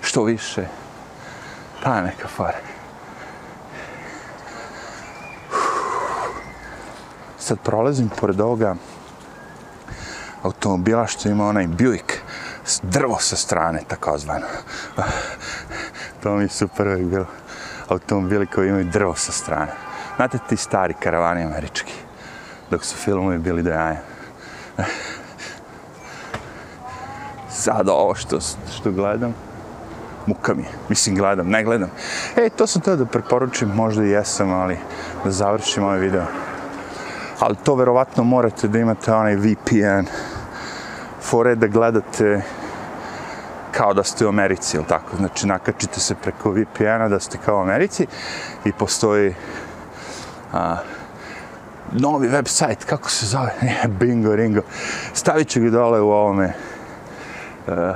[0.00, 0.66] Što više,
[1.82, 2.58] ta neka fara.
[7.48, 8.74] sad prolazim pored ovoga
[10.42, 12.12] automobila što ima onaj Buick,
[12.82, 14.46] drvo sa strane, takozvano.
[16.22, 17.26] to mi je super uvijek bilo.
[17.88, 19.72] Automobili koji imaju drvo sa strane.
[20.16, 21.92] Znate ti stari karavani američki,
[22.70, 24.00] dok su filmovi bili do jaja.
[27.50, 28.38] Sad ovo što,
[28.76, 29.34] što gledam,
[30.26, 30.68] muka mi je.
[30.88, 31.90] Mislim, gledam, ne gledam.
[32.36, 34.78] E, to sam teo da preporučim, možda i jesam, ali
[35.24, 36.24] da završim ovaj video.
[37.40, 40.06] Ali to verovatno morate da imate onaj VPN.
[41.20, 42.42] Fore da gledate
[43.72, 45.16] kao da ste u Americi, ili tako?
[45.16, 48.06] Znači, nakačite se preko VPN-a da ste kao u Americi
[48.64, 49.34] i postoji
[50.52, 50.76] a,
[51.92, 53.52] novi website, kako se zove?
[54.00, 54.60] Bingo, ringo.
[55.12, 56.52] Stavit ću ga dole u ovome
[57.68, 57.94] a,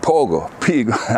[0.00, 0.92] Pogo, Pigo.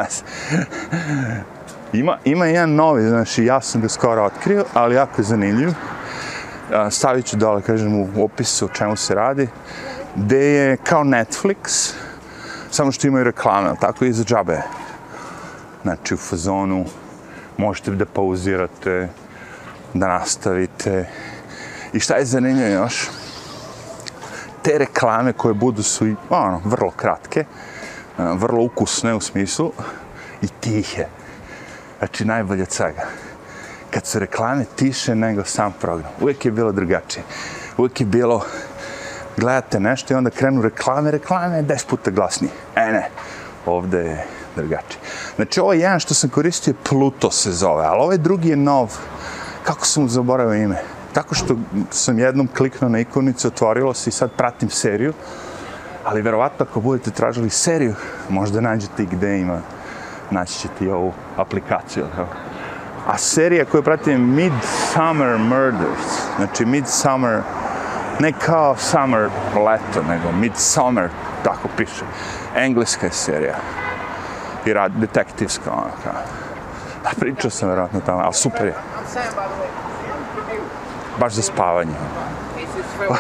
[1.92, 5.70] ima, ima jedan novi, znači ja sam ga skoro otkrio, ali jako je zanimljiv.
[6.72, 9.48] A, stavit ću dole, kažem, u opisu o čemu se radi.
[10.16, 11.92] Gde je kao Netflix,
[12.74, 14.58] samo što imaju reklame, tako i za džabe.
[15.82, 16.84] Znači u fazonu
[17.56, 19.08] možete da pauzirate,
[19.94, 21.08] da nastavite.
[21.92, 23.08] I šta je zanimljivo još?
[24.62, 27.44] Te reklame koje budu su ono, vrlo kratke, e,
[28.18, 29.72] vrlo ukusne u smislu
[30.42, 31.06] i tihe.
[31.98, 33.06] Znači najbolje od svega.
[33.90, 36.10] Kad su reklame tiše nego sam program.
[36.20, 37.24] Uvijek je bilo drugačije.
[37.78, 38.44] Uvijek je bilo
[39.36, 42.63] gledate nešto i onda krenu reklame, reklame je 10 puta glasnije.
[42.85, 43.09] E ne,
[43.66, 44.24] ovde je
[44.57, 45.01] drugačije.
[45.37, 48.93] Znači ovo je jedan što sam koristio, Pluto se zove, ali ovaj drugi je nov.
[49.62, 50.76] Kako sam mu zaboravio ime?
[51.12, 51.57] Tako što
[51.91, 55.12] sam jednom kliknuo na ikonicu, otvorilo se i sad pratim seriju.
[56.05, 57.95] Ali verovatno ako budete tražili seriju,
[58.28, 59.61] možda nađete i gde ima,
[60.30, 62.05] naći ćete i ovu aplikaciju.
[63.07, 66.07] A serija koju pratim je Midsummer Murders.
[66.37, 67.43] Znači Midsummer
[68.20, 71.09] ne kao summer leto, nego midsummer,
[71.45, 72.05] tako piše.
[72.57, 73.55] Engleska je serija.
[74.66, 76.12] I rad, detektivska, ono kao.
[77.20, 78.74] Pričao sam vjerojatno tamo, ali super je.
[81.20, 81.92] Baš za spavanje.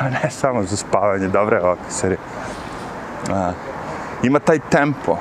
[0.00, 2.18] A ne samo za spavanje, dobra je ovakva serija.
[3.30, 3.52] A,
[4.22, 5.18] ima taj tempo.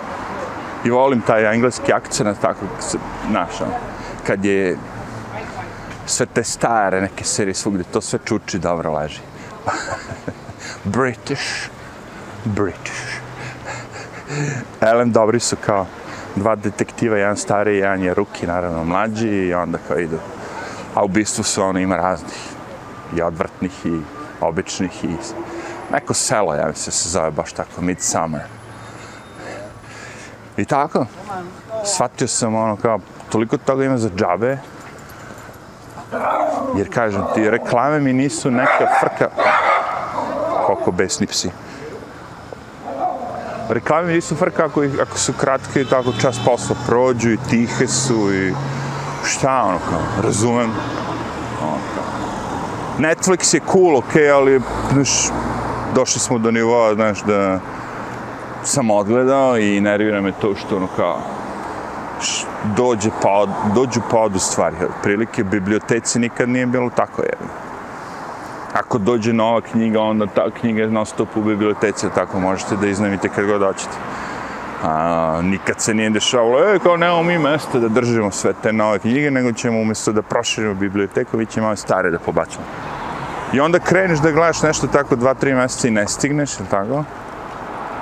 [0.85, 2.97] I volim taj engleski akcent, tako se
[3.29, 3.67] našao.
[3.67, 3.75] Ono,
[4.27, 4.77] kad je
[6.05, 9.19] sve te stare neke serije svugdje, to sve čuči dobro leži.
[10.83, 11.69] British,
[12.45, 13.21] British.
[14.81, 15.85] Ellen dobri su kao
[16.35, 20.17] dva detektiva, jedan stariji, jedan je ruki, naravno mlađi i onda kao idu.
[20.95, 22.39] A u bistvu su ono ima raznih
[23.15, 24.01] i odvrtnih i
[24.41, 25.15] običnih i
[25.91, 28.41] neko selo, ja mislim se zove baš tako, Midsummer.
[30.57, 31.05] I tako,
[31.85, 34.57] shvatio sam ono kao, toliko toga ima za džabe,
[36.77, 39.29] Jer kažem ti, reklame mi nisu neka frka
[40.75, 41.49] koliko besni psi.
[43.69, 47.87] Reklame mi nisu frka ako, ako su kratke i tako čas posla prođu i tihe
[47.87, 48.53] su i
[49.25, 50.71] šta ono kao, razumem.
[51.61, 52.03] Ono kao.
[52.99, 54.61] Netflix je cool, ok, ali
[54.93, 55.09] znaš,
[55.95, 57.59] došli smo do nivoa, znaš, da
[58.63, 61.19] sam odgledao i nervira me to što ono kao,
[62.75, 63.45] dođe pa,
[63.75, 64.75] dođu pa odu stvari.
[65.03, 67.70] Prilike, biblioteci nikad nije bilo tako jedno.
[68.73, 72.87] Ako dođe nova knjiga, onda ta knjiga je na stop u biblioteci, tako možete da
[72.87, 73.97] iznajmite kad god hoćete.
[74.83, 78.99] A, nikad se nije dešavalo, e, kao nemamo mi mesta da držimo sve te nove
[78.99, 82.63] knjige, nego ćemo umjesto da proširimo biblioteku, vi ćemo stare da pobacimo.
[83.53, 87.03] I onda kreneš da gledaš nešto tako dva, tri mjeseca i ne stigneš, ili tako?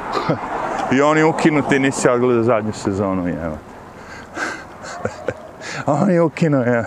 [0.96, 3.58] I oni ukinuti, nisi odgledao zadnju sezonu, jeva.
[6.02, 6.84] oni ukinuo, ja.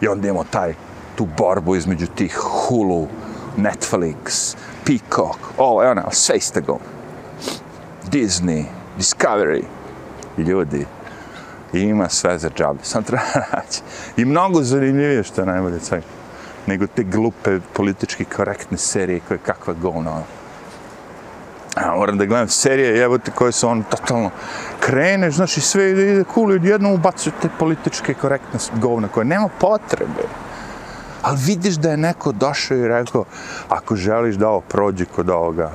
[0.00, 0.74] I onda imamo taj,
[1.14, 3.06] tu borbu između tih Hulu,
[3.56, 4.56] Netflix,
[4.86, 6.78] Peacock, ovo, evo ono, sve iste go.
[8.10, 8.64] Disney,
[8.98, 9.62] Discovery,
[10.38, 10.86] ljudi,
[11.72, 13.80] ima sve za džabe, sam treba naći.
[14.16, 16.06] I mnogo zanimljivije što je najbolje svega,
[16.66, 20.10] nego te glupe politički korektne serije koje kakva govna.
[20.10, 20.24] Ono.
[21.76, 24.30] A moram da gledam serije, jebote, koje su on totalno
[24.80, 29.24] krene, znaš, i sve ide, ide cool, i jednom ubacuje te političke korektne govna koje
[29.24, 30.22] nema potrebe.
[31.22, 33.24] Ali vidiš da je neko došao i rekao,
[33.68, 35.70] ako želiš da ovo prođe kod ovoga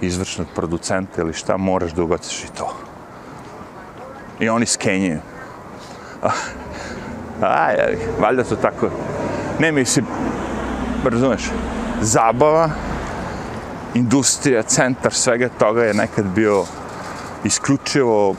[0.00, 2.76] izvršnog producenta ili šta, moraš da ubaciš i to.
[4.40, 5.18] I oni skenjaju.
[7.42, 8.90] Aj, aj, valjda to tako.
[9.58, 10.06] Ne mislim,
[11.04, 11.42] razumeš,
[12.00, 12.70] zabava,
[13.94, 16.64] industrija, centar svega toga je nekad bio
[17.44, 18.34] isključivo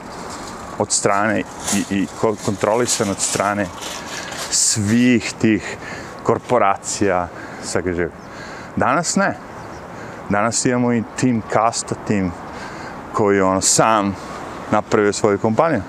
[0.78, 1.42] od strane
[1.74, 2.06] i, i
[2.44, 3.66] kontrolisan od strane
[4.50, 5.76] svih tih
[6.26, 7.28] korporacija,
[7.62, 8.10] svega živa.
[8.76, 9.36] Danas ne.
[10.28, 12.32] Danas imamo i tim kasta, tim
[13.12, 14.16] koji ono sam
[14.70, 15.82] napravio svoju kompaniju.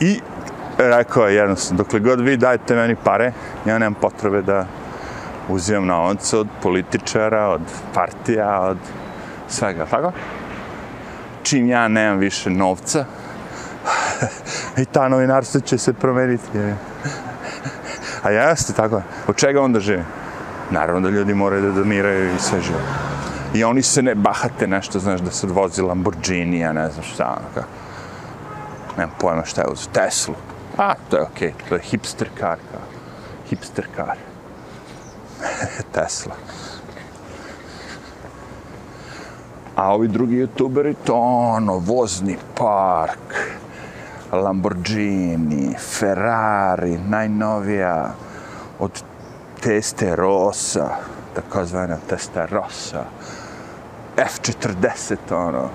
[0.00, 0.20] I
[0.78, 3.32] rekao je jednostavno, dokle god vi dajete meni pare,
[3.66, 4.66] ja nemam potrebe da
[5.48, 7.62] uzimam novac od političara, od
[7.94, 8.78] partija, od
[9.48, 10.12] svega, tako?
[11.42, 13.04] Čim ja nemam više novca,
[14.82, 16.58] i ta novinarstva će se promeniti.
[16.58, 16.76] Je.
[18.22, 19.02] A jeste, tako je.
[19.26, 20.04] Od čega onda živi?
[20.70, 22.80] Naravno da ljudi moraju da doniraju i sve žive.
[23.54, 27.24] I oni se ne bahate nešto, znaš, da se odvozi Lamborghini, ja ne znam šta,
[27.24, 27.64] ono kao.
[28.96, 30.34] Nemam pojma šta je uz Teslu.
[30.78, 31.68] A, to je okej, okay.
[31.68, 32.80] to je hipster kar, kao.
[33.48, 34.16] Hipster kar.
[35.94, 36.34] Tesla.
[39.76, 41.16] A ovi drugi youtuberi, to
[41.56, 43.34] ono, vozni park,
[44.32, 48.14] Lamborghini, Ferrari, najnovija,
[48.78, 49.02] od
[49.60, 50.88] Testerosa,
[51.34, 53.04] takozvana Testarossa,
[54.16, 55.68] F40, ono,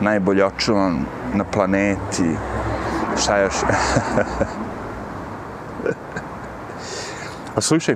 [0.00, 1.04] najbolje očuvan
[1.34, 2.36] na planeti,
[3.22, 3.54] šta još?
[7.56, 7.94] A slušaj,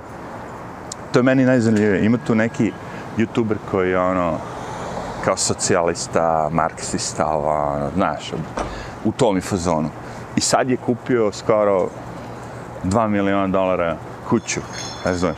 [1.11, 2.71] to je meni najzanimljivije, ima tu neki
[3.17, 4.37] youtuber koji je ono,
[5.25, 8.31] kao socijalista, marksista, ono, znaš,
[9.07, 9.89] u tom i fazonu.
[10.35, 11.89] I sad je kupio skoro
[12.83, 13.97] 2 miliona dolara
[14.29, 14.61] kuću,
[15.05, 15.37] ne znaš.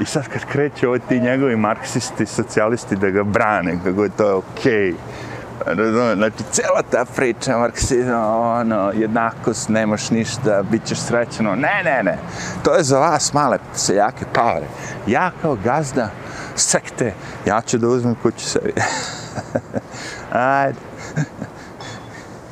[0.00, 4.36] I sad kad kreće ovi ti njegovi marksisti, socijalisti da ga brane, kako je to
[4.36, 4.72] okej.
[4.72, 4.94] Okay.
[6.14, 11.54] Znači, cijela ta priča, marksizam, ono, jednakost, nemaš ništa, bit ćeš srećeno.
[11.54, 12.18] Ne, ne, ne.
[12.62, 14.66] To je za vas male seljake pavare.
[15.06, 16.10] Ja kao gazda
[16.56, 17.14] sekte,
[17.46, 18.74] ja ću da uzmem kuću sebi.
[20.32, 20.78] Ajde.